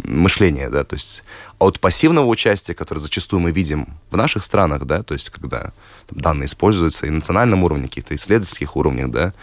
мышления, 0.03 0.69
да, 0.69 0.83
то 0.83 0.95
есть 0.95 1.23
от 1.59 1.79
пассивного 1.79 2.25
участия, 2.25 2.73
которое 2.73 3.01
зачастую 3.01 3.39
мы 3.39 3.51
видим 3.51 3.87
в 4.09 4.17
наших 4.17 4.43
странах, 4.43 4.85
да, 4.85 5.03
то 5.03 5.13
есть 5.13 5.29
когда 5.29 5.71
там, 6.07 6.19
данные 6.19 6.47
используются 6.47 7.05
и 7.05 7.09
на 7.09 7.17
национальном 7.17 7.63
уровне, 7.63 7.87
каких-то 7.87 8.15
исследовательских 8.15 8.75
уровнях, 8.75 9.11
да, 9.11 9.33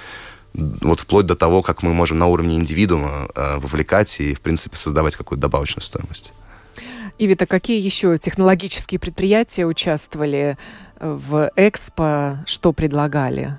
вот 0.55 1.01
вплоть 1.01 1.27
до 1.27 1.35
того, 1.35 1.63
как 1.63 1.83
мы 1.83 1.93
можем 1.93 2.19
на 2.19 2.27
уровне 2.27 2.57
индивидуума 2.57 3.29
э, 3.35 3.57
вовлекать 3.59 4.21
и, 4.21 4.35
в 4.35 4.41
принципе, 4.41 4.77
создавать 4.77 5.17
какую-то 5.17 5.43
добавочную 5.43 5.83
стоимость. 5.83 6.33
Ивита, 7.19 7.47
какие 7.47 7.81
еще 7.81 8.19
технологические 8.19 8.99
предприятия 8.99 9.67
участвовали 9.67 10.57
в 10.99 11.51
Экспо, 11.57 12.45
что 12.47 12.73
предлагали? 12.73 13.57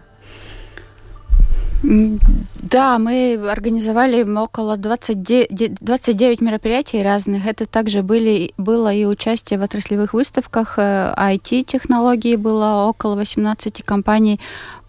Да, 1.84 2.98
мы 2.98 3.36
организовали 3.52 4.24
около 4.24 4.76
29, 4.76 5.76
29 5.80 6.42
мероприятий 6.42 7.04
разных. 7.04 7.46
Это 7.46 7.66
также 7.68 8.02
были, 8.02 8.54
было 8.58 8.92
и 8.92 9.06
участие 9.06 9.60
в 9.60 9.64
отраслевых 9.64 10.14
выставках. 10.14 10.80
IT-технологии 10.80 12.36
э, 12.36 12.38
было 12.38 12.86
около 12.88 13.16
18 13.16 13.84
компаний 13.84 14.40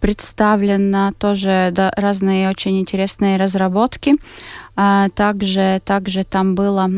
представлено. 0.01 1.13
Тоже 1.19 1.71
да, 1.73 1.93
разные 1.97 2.51
очень 2.51 2.79
интересные 2.81 3.37
разработки. 3.37 4.17
А 4.77 5.09
также, 5.11 5.81
также 5.85 6.25
там 6.25 6.55
была 6.55 6.91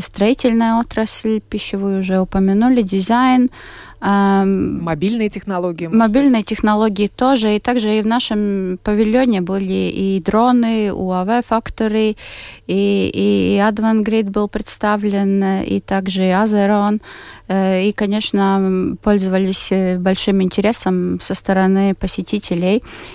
строительная 0.00 0.80
отрасль, 0.80 1.40
пищевую 1.40 2.00
уже 2.00 2.20
упомянули, 2.20 2.82
дизайн, 2.82 3.48
Мобильные 4.02 5.28
технологии. 5.28 5.86
Мобильные 5.86 6.40
быть. 6.40 6.46
технологии 6.46 7.06
тоже. 7.06 7.56
И 7.56 7.60
также 7.60 7.98
и 7.98 8.02
в 8.02 8.06
нашем 8.06 8.78
павильоне 8.82 9.42
были 9.42 9.90
и 9.90 10.22
дроны, 10.24 10.88
UAV 10.88 11.44
Factory, 11.48 12.16
и, 12.66 13.10
и, 13.14 13.56
и 13.56 13.58
Advangrid 13.58 14.30
был 14.30 14.48
представлен, 14.48 15.62
и 15.62 15.80
также 15.80 16.22
и 16.22 16.30
Azeron. 16.30 17.02
Э, 17.48 17.82
и, 17.82 17.92
конечно, 17.92 18.96
пользовались 19.02 19.70
э, 19.70 19.98
большим 19.98 20.40
интересом 20.42 21.20
со 21.20 21.34
стороны 21.34 21.94
посетителей. 21.94 22.19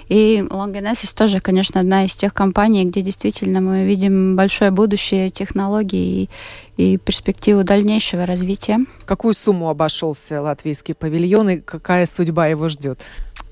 И 0.10 0.44
Longenesis 0.50 1.16
тоже, 1.16 1.40
конечно, 1.40 1.80
одна 1.80 2.06
из 2.06 2.16
тех 2.16 2.34
компаний, 2.34 2.86
где 2.86 3.02
действительно 3.02 3.62
мы 3.62 3.86
видим 3.86 4.36
большое 4.36 4.72
будущее 4.72 5.30
технологий 5.30 6.30
и, 6.78 6.98
перспективу 6.98 7.64
дальнейшего 7.64 8.26
развития. 8.26 8.80
Какую 9.06 9.34
сумму 9.34 9.70
обошелся 9.70 10.42
латвийский 10.42 10.94
павильон 10.94 11.50
и 11.50 11.58
какая 11.58 12.06
судьба 12.06 12.48
его 12.48 12.70
ждет? 12.70 13.00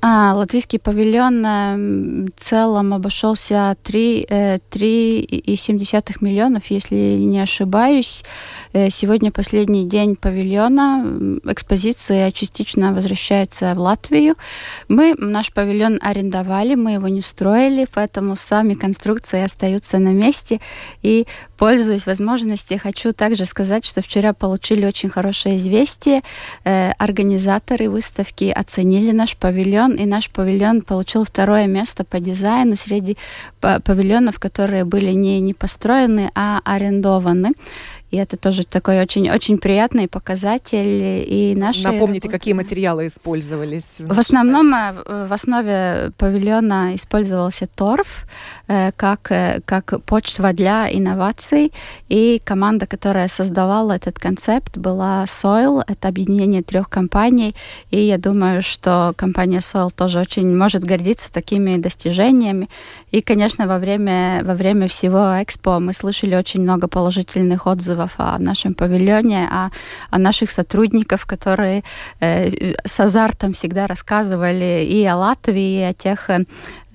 А, 0.05 0.34
латвийский 0.34 0.80
павильон 0.80 1.45
э, 1.45 2.28
в 2.28 2.32
целом 2.36 2.93
обошелся 2.93 3.78
3,7 3.86 4.28
э, 4.30 6.13
миллионов, 6.19 6.65
если 6.65 6.95
не 6.95 7.39
ошибаюсь. 7.39 8.26
Э, 8.74 8.89
сегодня 8.89 9.32
последний 9.32 9.88
день 9.88 10.17
павильона. 10.17 11.39
Экспозиция 11.45 12.32
частично 12.32 12.93
возвращается 12.93 13.74
в 13.76 13.80
Латвию. 13.80 14.36
Мы 14.89 15.15
наш 15.17 15.53
павильон 15.53 15.99
арендовали, 16.01 16.76
мы 16.76 16.91
его 16.91 17.07
не 17.07 17.21
строили, 17.21 17.88
поэтому 17.93 18.36
сами 18.36 18.74
конструкции 18.74 19.41
остаются 19.41 19.99
на 19.99 20.09
месте. 20.09 20.59
И, 21.01 21.28
пользуясь 21.64 22.05
возможностью, 22.05 22.78
хочу 22.78 23.14
также 23.14 23.45
сказать, 23.45 23.86
что 23.86 24.01
вчера 24.01 24.34
получили 24.34 24.86
очень 24.86 25.09
хорошее 25.09 25.55
известие. 25.55 26.22
Организаторы 26.66 27.89
выставки 27.89 28.51
оценили 28.53 29.11
наш 29.11 29.38
павильон 29.38 29.93
и 29.93 30.05
наш 30.05 30.30
павильон 30.30 30.82
получил 30.82 31.24
второе 31.24 31.68
место 31.68 32.03
по 32.03 32.20
дизайну 32.20 32.76
среди 32.76 33.18
павильонов, 33.61 34.39
которые 34.39 34.84
были 34.84 35.14
не, 35.14 35.39
не 35.39 35.53
построены, 35.53 36.32
а 36.36 36.59
арендованы. 36.66 37.53
И 38.14 38.16
это 38.16 38.38
тоже 38.38 38.64
такой 38.64 39.01
очень-очень 39.01 39.57
приятный 39.57 40.07
показатель. 40.07 41.26
И 41.28 41.55
наши 41.57 41.82
Напомните, 41.82 42.28
работы... 42.28 42.30
какие 42.30 42.53
материалы 42.53 43.07
использовались? 43.07 43.95
В, 43.97 44.14
в 44.14 44.20
основном 44.20 44.72
э, 44.72 45.26
в 45.28 45.34
основе 45.34 46.11
павильона 46.20 46.93
использовался 46.93 47.66
торф 47.66 48.28
э, 48.68 48.91
как, 48.95 49.32
э, 49.32 49.61
как 49.66 50.03
почва 50.05 50.53
для 50.53 50.88
инноваций. 50.93 51.74
И 52.07 52.39
команда, 52.45 52.86
которая 52.86 53.28
создавала 53.28 53.93
этот 53.93 54.20
концепт, 54.20 54.78
была 54.78 55.24
Soil. 55.24 55.84
Это 55.88 56.07
объединение 56.07 56.61
трех 56.61 56.89
компаний. 56.89 57.55
И 57.89 57.99
я 57.99 58.20
думаю, 58.20 58.61
что 58.61 59.14
компания 59.18 59.57
Soil 59.57 59.89
тоже 59.89 60.20
очень 60.20 60.55
может 60.55 60.84
гордиться 60.84 61.34
такими 61.34 61.78
достижениями. 61.78 62.70
И, 63.09 63.24
конечно, 63.24 63.66
во 63.66 63.80
время, 63.80 64.43
во 64.43 64.53
время 64.53 64.88
всего 64.88 65.41
экспо 65.41 65.80
мы 65.80 65.93
слышали 65.93 66.36
очень 66.36 66.61
много 66.61 66.88
положительных 66.88 67.66
отзывов 67.66 68.03
отзывов 68.04 68.14
о 68.18 68.38
нашем 68.39 68.74
павильоне, 68.74 69.47
о, 69.49 69.70
о 70.10 70.20
наших 70.20 70.51
сотрудниках, 70.51 71.26
которые 71.26 71.84
э, 72.20 72.74
с 72.86 72.99
азартом 72.99 73.54
всегда 73.54 73.88
рассказывали 73.88 74.86
и 74.86 75.06
о 75.06 75.16
Латвии, 75.16 75.80
и 75.80 75.89
о 75.89 75.93
тех 75.93 76.30
э, 76.30 76.45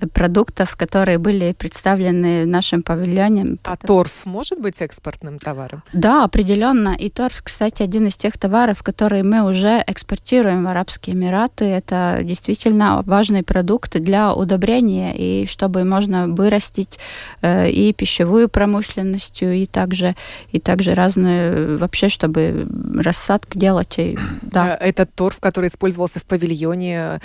продуктов, 0.07 0.75
которые 0.75 1.17
были 1.17 1.53
представлены 1.53 2.43
в 2.43 2.47
нашем 2.47 2.81
павильоне. 2.83 3.57
А 3.63 3.75
торф 3.75 4.25
может 4.25 4.59
быть 4.59 4.81
экспортным 4.81 5.39
товаром? 5.39 5.83
Да, 5.93 6.23
определенно. 6.23 6.95
И 6.97 7.09
торф, 7.09 7.41
кстати, 7.43 7.83
один 7.83 8.07
из 8.07 8.15
тех 8.15 8.37
товаров, 8.37 8.83
которые 8.83 9.23
мы 9.23 9.43
уже 9.43 9.83
экспортируем 9.85 10.63
в 10.63 10.67
Арабские 10.67 11.15
Эмираты. 11.15 11.65
Это 11.65 12.19
действительно 12.23 13.01
важный 13.05 13.43
продукт 13.43 13.99
для 13.99 14.33
удобрения, 14.33 15.15
и 15.15 15.45
чтобы 15.45 15.83
можно 15.83 16.27
вырастить 16.27 16.99
э, 17.41 17.69
и 17.69 17.93
пищевую 17.93 18.49
промышленностью, 18.49 19.53
и 19.53 19.65
также, 19.65 20.15
и 20.51 20.59
также 20.59 20.93
разные, 20.93 21.77
вообще, 21.77 22.09
чтобы 22.09 22.67
рассадку 22.95 23.57
делать. 23.57 23.95
И, 23.97 24.17
да. 24.41 24.77
Э, 24.79 24.89
этот 24.89 25.13
торф, 25.13 25.39
который 25.39 25.67
использовался 25.67 26.19
в 26.19 26.25
павильоне, 26.25 27.19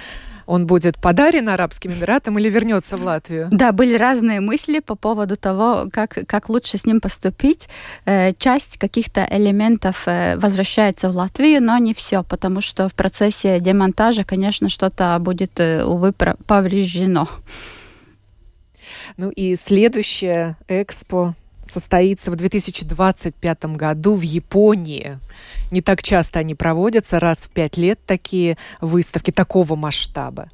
он 0.46 0.66
будет 0.66 0.98
подарен 0.98 1.48
Арабским 1.48 1.92
Эмиратам 1.92 2.38
или 2.38 2.48
вернется 2.48 2.96
в 2.96 3.04
Латвию? 3.04 3.48
Да, 3.50 3.72
были 3.72 3.96
разные 3.96 4.40
мысли 4.40 4.80
по 4.80 4.94
поводу 4.94 5.36
того, 5.36 5.88
как, 5.92 6.18
как 6.26 6.48
лучше 6.48 6.78
с 6.78 6.84
ним 6.86 7.00
поступить. 7.00 7.68
Э, 8.04 8.32
часть 8.34 8.78
каких-то 8.78 9.26
элементов 9.30 10.04
э, 10.06 10.36
возвращается 10.36 11.10
в 11.10 11.16
Латвию, 11.16 11.62
но 11.62 11.78
не 11.78 11.94
все, 11.94 12.22
потому 12.22 12.60
что 12.60 12.88
в 12.88 12.94
процессе 12.94 13.60
демонтажа, 13.60 14.24
конечно, 14.24 14.68
что-то 14.68 15.16
будет, 15.20 15.58
э, 15.60 15.84
увы, 15.84 16.12
повреждено. 16.12 17.28
Ну 19.16 19.30
и 19.30 19.56
следующее 19.56 20.56
экспо 20.68 21.34
состоится 21.74 22.30
в 22.30 22.36
2025 22.36 23.64
году 23.76 24.14
в 24.14 24.22
Японии. 24.22 25.18
Не 25.70 25.82
так 25.82 26.02
часто 26.02 26.38
они 26.38 26.54
проводятся, 26.54 27.20
раз 27.20 27.38
в 27.38 27.50
пять 27.50 27.76
лет 27.76 27.98
такие 28.06 28.56
выставки 28.80 29.30
такого 29.32 29.76
масштаба. 29.76 30.50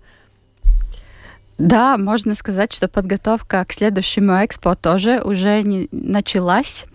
Да, 1.59 1.99
можно 1.99 2.35
сказать, 2.35 2.73
что 2.73 2.89
подготовка 2.89 3.65
к 3.67 3.73
следующему 3.73 4.33
экспо 4.45 4.75
тоже 4.75 5.21
уже 5.23 5.63
не 5.63 5.89
началась. 5.93 6.87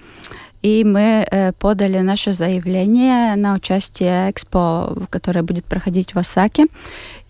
И 0.64 0.84
мы 0.84 1.28
э, 1.30 1.52
подали 1.52 2.00
наше 2.00 2.32
заявление 2.32 3.36
на 3.36 3.54
участие 3.54 4.32
экспо, 4.32 4.98
которое 5.12 5.44
будет 5.44 5.66
проходить 5.66 6.16
в 6.16 6.18
Осаке. 6.18 6.66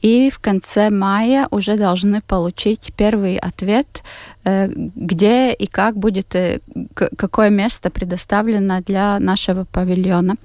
И 0.05 0.29
в 0.29 0.37
конце 0.37 0.91
мая 0.91 1.47
уже 1.49 1.77
должны 1.77 2.21
получить 2.21 2.93
первый 2.95 3.37
ответ, 3.37 4.03
э, 4.43 4.67
где 4.95 5.51
и 5.51 5.65
как 5.65 5.97
будет, 5.97 6.35
э, 6.35 6.59
какое 6.93 7.49
место 7.49 7.89
предоставлено 7.89 8.81
для 8.81 9.17
нашего 9.19 9.63
павильона. 9.63 10.35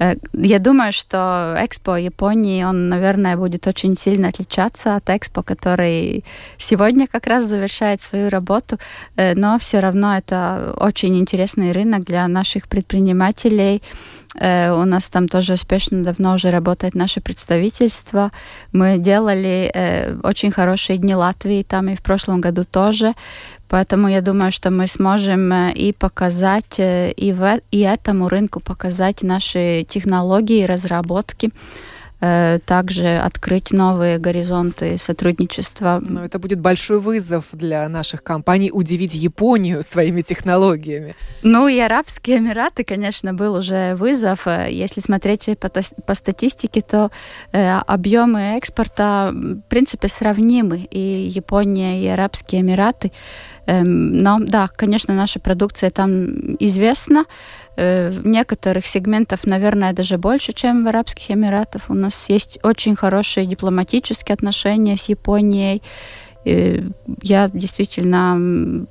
Э, 0.00 0.16
я 0.32 0.58
думаю, 0.58 0.92
что 0.92 1.54
Экспо 1.60 1.96
Японии, 1.96 2.64
он, 2.64 2.88
наверное, 2.88 3.36
будет 3.36 3.68
очень 3.68 3.96
сильно 3.96 4.28
отличаться 4.28 4.96
от 4.96 5.08
Экспо, 5.10 5.44
который 5.44 6.24
сегодня 6.56 7.06
как 7.06 7.28
раз 7.28 7.44
завершает 7.44 8.02
свою 8.02 8.30
работу, 8.30 8.78
но 9.16 9.58
все 9.60 9.78
равно 9.78 10.16
это 10.16 10.74
очень 10.76 11.16
интересный 11.16 11.70
рынок 11.70 12.02
для 12.04 12.26
наших 12.26 12.66
предпринимателей. 12.66 13.80
Э, 14.34 14.72
у 14.72 14.84
нас 14.84 15.10
там 15.10 15.28
тоже 15.28 15.54
успешно 15.54 16.02
давно 16.02 16.34
уже 16.34 16.50
работает 16.50 16.94
наше 16.94 17.20
представительство. 17.20 18.30
Мы 18.72 18.98
делали 18.98 20.18
очень 20.22 20.50
хорошие 20.50 20.98
дни 20.98 21.14
Латвии 21.14 21.62
там 21.62 21.88
и 21.88 21.96
в 21.96 22.02
прошлом 22.02 22.40
году 22.40 22.64
тоже. 22.64 23.14
Поэтому 23.68 24.08
я 24.08 24.22
думаю, 24.22 24.50
что 24.50 24.70
мы 24.70 24.86
сможем 24.86 25.52
э, 25.52 25.72
и 25.72 25.92
показать, 25.92 26.78
э, 26.78 27.12
и, 27.12 27.32
в, 27.32 27.60
и 27.70 27.80
этому 27.80 28.28
рынку 28.28 28.60
показать 28.60 29.22
наши 29.22 29.84
технологии, 29.88 30.64
разработки 30.64 31.46
э, 31.46 31.50
также 32.20 33.18
открыть 33.18 33.70
новые 33.70 34.18
горизонты 34.18 34.98
сотрудничества. 34.98 36.02
Но 36.04 36.24
это 36.24 36.38
будет 36.38 36.60
большой 36.60 36.98
вызов 36.98 37.44
для 37.52 37.88
наших 37.88 38.22
компаний 38.22 38.70
удивить 38.72 39.14
Японию 39.14 39.82
своими 39.82 40.22
технологиями. 40.22 41.14
Ну 41.42 41.68
и 41.68 41.78
Арабские 41.78 42.38
Эмираты, 42.38 42.84
конечно, 42.84 43.34
был 43.34 43.54
уже 43.54 43.94
вызов. 43.94 44.46
Если 44.46 45.00
смотреть 45.00 45.48
по, 45.58 45.68
по 45.68 46.14
статистике, 46.14 46.82
то 46.82 47.10
э, 47.52 47.78
объемы 47.86 48.56
экспорта 48.56 49.30
в 49.32 49.60
принципе 49.68 50.08
сравнимы. 50.08 50.88
И 50.90 51.28
Япония, 51.28 52.02
и 52.02 52.06
Арабские 52.08 52.62
Эмираты 52.62 53.12
Эм, 53.68 54.22
но 54.22 54.38
да, 54.40 54.68
конечно, 54.68 55.14
наша 55.14 55.40
продукция 55.40 55.90
там 55.90 56.54
известна. 56.58 57.26
Э, 57.80 58.12
некоторых 58.24 58.86
сегментах, 58.86 59.46
наверное, 59.46 59.92
даже 59.92 60.18
больше, 60.18 60.52
чем 60.52 60.84
в 60.84 60.88
Арабских 60.88 61.30
Эмиратах. 61.30 61.82
У 61.88 61.94
нас 61.94 62.28
есть 62.28 62.58
очень 62.64 62.96
хорошие 62.96 63.46
дипломатические 63.46 64.34
отношения 64.34 64.96
с 64.96 65.08
Японией. 65.08 65.80
Я 66.44 67.48
действительно 67.52 68.86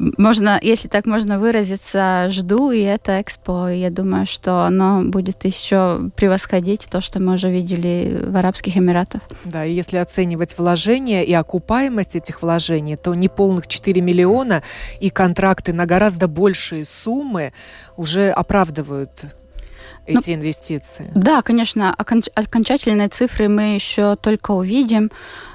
можно, 0.00 0.58
если 0.62 0.88
так 0.88 1.04
можно 1.04 1.38
выразиться, 1.38 2.28
жду, 2.30 2.70
и 2.70 2.80
это 2.80 3.20
экспо. 3.20 3.68
Я 3.68 3.90
думаю, 3.90 4.26
что 4.26 4.64
оно 4.64 5.02
будет 5.02 5.44
еще 5.44 6.10
превосходить 6.16 6.88
то, 6.90 7.02
что 7.02 7.20
мы 7.20 7.34
уже 7.34 7.50
видели 7.50 8.24
в 8.26 8.34
Арабских 8.34 8.78
Эмиратах. 8.78 9.20
Да, 9.44 9.64
и 9.64 9.72
если 9.72 9.98
оценивать 9.98 10.56
вложения 10.56 11.22
и 11.22 11.34
окупаемость 11.34 12.16
этих 12.16 12.40
вложений, 12.40 12.96
то 12.96 13.14
неполных 13.14 13.66
4 13.66 14.00
миллиона 14.00 14.62
и 15.00 15.10
контракты 15.10 15.74
на 15.74 15.84
гораздо 15.84 16.28
большие 16.28 16.86
суммы 16.86 17.52
уже 17.96 18.30
оправдывают 18.30 19.26
ну, 20.08 20.18
эти 20.18 20.30
ну, 20.30 20.36
инвестиции. 20.36 21.10
Да, 21.14 21.42
конечно, 21.42 21.94
оконч 21.94 22.28
окончательные 22.34 23.08
цифры 23.08 23.48
мы 23.48 23.74
еще 23.74 24.16
только 24.16 24.52
увидим. 24.52 25.10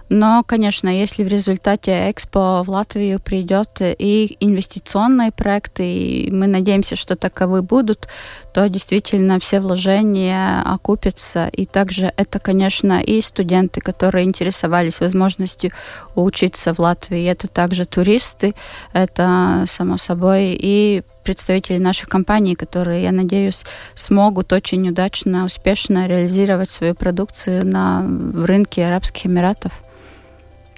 Но, 0.10 0.44
конечно, 0.46 0.88
если 0.88 1.24
в 1.24 1.28
результате 1.28 2.12
Экспо 2.12 2.64
в 2.64 2.70
Латвию 2.70 3.20
придет 3.20 3.82
и 3.82 4.38
инвестиционные 4.40 5.32
проекты, 5.32 5.84
и 5.84 6.32
мы 6.32 6.46
надеемся, 6.46 6.96
что 6.96 7.16
таковы 7.16 7.64
будут, 7.64 8.08
то 8.54 8.70
действительно 8.70 9.40
все 9.40 9.60
вложения 9.60 10.62
окупятся. 10.62 11.48
И 11.48 11.66
также 11.66 12.14
это, 12.18 12.40
конечно, 12.40 13.02
и 13.02 13.20
студенты, 13.22 13.82
которые 13.82 14.26
интересовались 14.26 15.00
возможностью 15.00 15.72
учиться 16.16 16.74
в 16.76 16.80
Латвии. 16.80 17.26
Это 17.26 17.48
также 17.48 17.86
туристы, 17.86 18.54
это, 18.94 19.66
само 19.68 19.98
собой, 19.98 20.56
и 20.60 21.02
представители 21.24 21.80
наших 21.80 22.08
компаний, 22.08 22.54
которые, 22.54 23.02
я 23.02 23.12
надеюсь, 23.12 23.64
смогут 23.96 24.54
очень 24.54 24.88
удачно, 24.88 25.46
успешно 25.46 26.06
реализировать 26.06 26.70
свою 26.70 26.94
продукцию 26.94 27.66
на 27.66 28.06
рынке 28.46 28.86
Арабских 28.86 29.26
Эмиратов. 29.26 29.72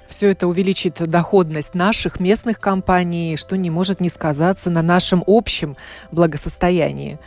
Все 0.08 0.32
это 0.32 0.48
увеличит 0.48 0.96
доходность 0.96 1.74
наших 1.74 2.20
местных 2.20 2.60
компаний, 2.60 3.38
что 3.38 3.58
не 3.58 3.70
может 3.70 4.00
не 4.00 4.10
сказаться 4.10 4.70
на 4.70 4.82
нашем 4.82 5.24
общем 5.28 5.76
благосостоянии. 6.12 7.20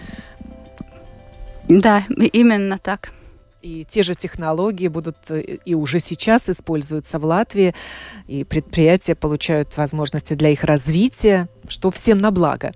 Да, 1.68 2.04
именно 2.08 2.78
так. 2.78 3.12
И 3.62 3.84
те 3.84 4.02
же 4.02 4.14
технологии 4.14 4.88
будут 4.88 5.16
э, 5.28 5.40
и 5.40 5.74
уже 5.74 6.00
сейчас 6.00 6.48
используются 6.48 7.18
в 7.18 7.26
Латвии, 7.26 7.74
и 8.26 8.42
предприятия 8.44 9.14
получают 9.14 9.76
возможности 9.76 10.32
для 10.32 10.48
их 10.48 10.64
развития, 10.64 11.46
что 11.68 11.90
всем 11.90 12.18
на 12.18 12.30
благо. 12.30 12.72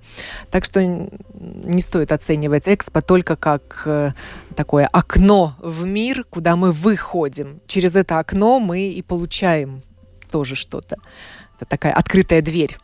Так 0.51 0.67
что 0.67 0.83
не 0.83 1.81
стоит 1.81 2.13
оценивать 2.13 2.69
Экспо 2.69 3.01
только 3.01 3.37
как 3.37 3.83
э, 3.87 4.13
такое 4.55 4.87
окно 4.87 5.57
в 5.59 5.87
мир, 5.87 6.25
куда 6.29 6.55
мы 6.55 6.71
выходим. 6.71 7.61
Через 7.67 7.95
это 7.97 8.19
окно 8.19 8.61
мы 8.61 8.89
и 8.89 9.01
получаем 9.01 9.81
тоже 10.35 10.57
что-то. 10.57 10.97
Это 11.55 11.65
такая 11.65 11.93
открытая 11.93 12.43
дверь 12.43 12.77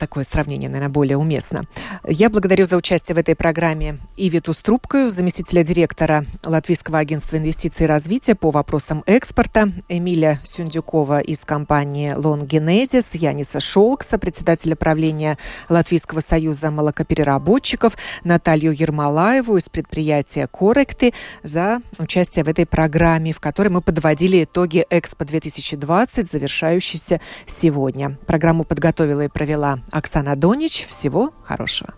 такое 0.00 0.24
сравнение, 0.24 0.68
наверное, 0.68 0.92
более 0.92 1.18
уместно. 1.18 1.66
Я 2.04 2.30
благодарю 2.30 2.66
за 2.66 2.76
участие 2.76 3.14
в 3.14 3.18
этой 3.18 3.36
программе 3.36 3.98
Ивиту 4.16 4.54
Струбкою, 4.54 5.10
заместителя 5.10 5.62
директора 5.62 6.24
Латвийского 6.44 6.98
агентства 6.98 7.36
инвестиций 7.36 7.84
и 7.84 7.88
развития 7.88 8.34
по 8.34 8.50
вопросам 8.50 9.04
экспорта, 9.06 9.68
Эмиля 9.88 10.40
Сюндюкова 10.42 11.20
из 11.20 11.40
компании 11.40 12.14
Лон 12.16 12.46
Генезис, 12.46 13.14
Яниса 13.14 13.60
Шолкса, 13.60 14.18
председателя 14.18 14.74
правления 14.74 15.36
Латвийского 15.68 16.20
союза 16.20 16.70
молокопереработчиков, 16.70 17.96
Наталью 18.24 18.72
Ермолаеву 18.72 19.58
из 19.58 19.68
предприятия 19.68 20.46
«Корректы» 20.46 21.12
за 21.42 21.82
участие 21.98 22.44
в 22.44 22.48
этой 22.48 22.64
программе, 22.64 23.34
в 23.34 23.40
которой 23.40 23.68
мы 23.68 23.82
подводили 23.82 24.44
итоги 24.44 24.86
Экспо 24.88 25.26
2020, 25.26 26.30
завершающейся 26.30 27.20
сегодня. 27.44 28.16
Программу 28.26 28.64
подготовила 28.64 29.26
и 29.26 29.28
провела 29.28 29.80
Оксана 29.92 30.36
Донич. 30.36 30.86
Всего 30.86 31.32
хорошего. 31.44 31.94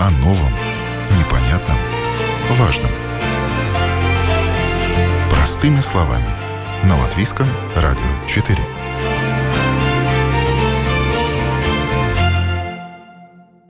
О 0.00 0.10
новом, 0.22 0.52
непонятном, 1.18 1.76
важном. 2.52 2.90
Простыми 5.30 5.80
словами. 5.80 6.28
На 6.84 6.96
Латвийском 7.00 7.48
радио 7.74 8.04
4. 8.28 8.77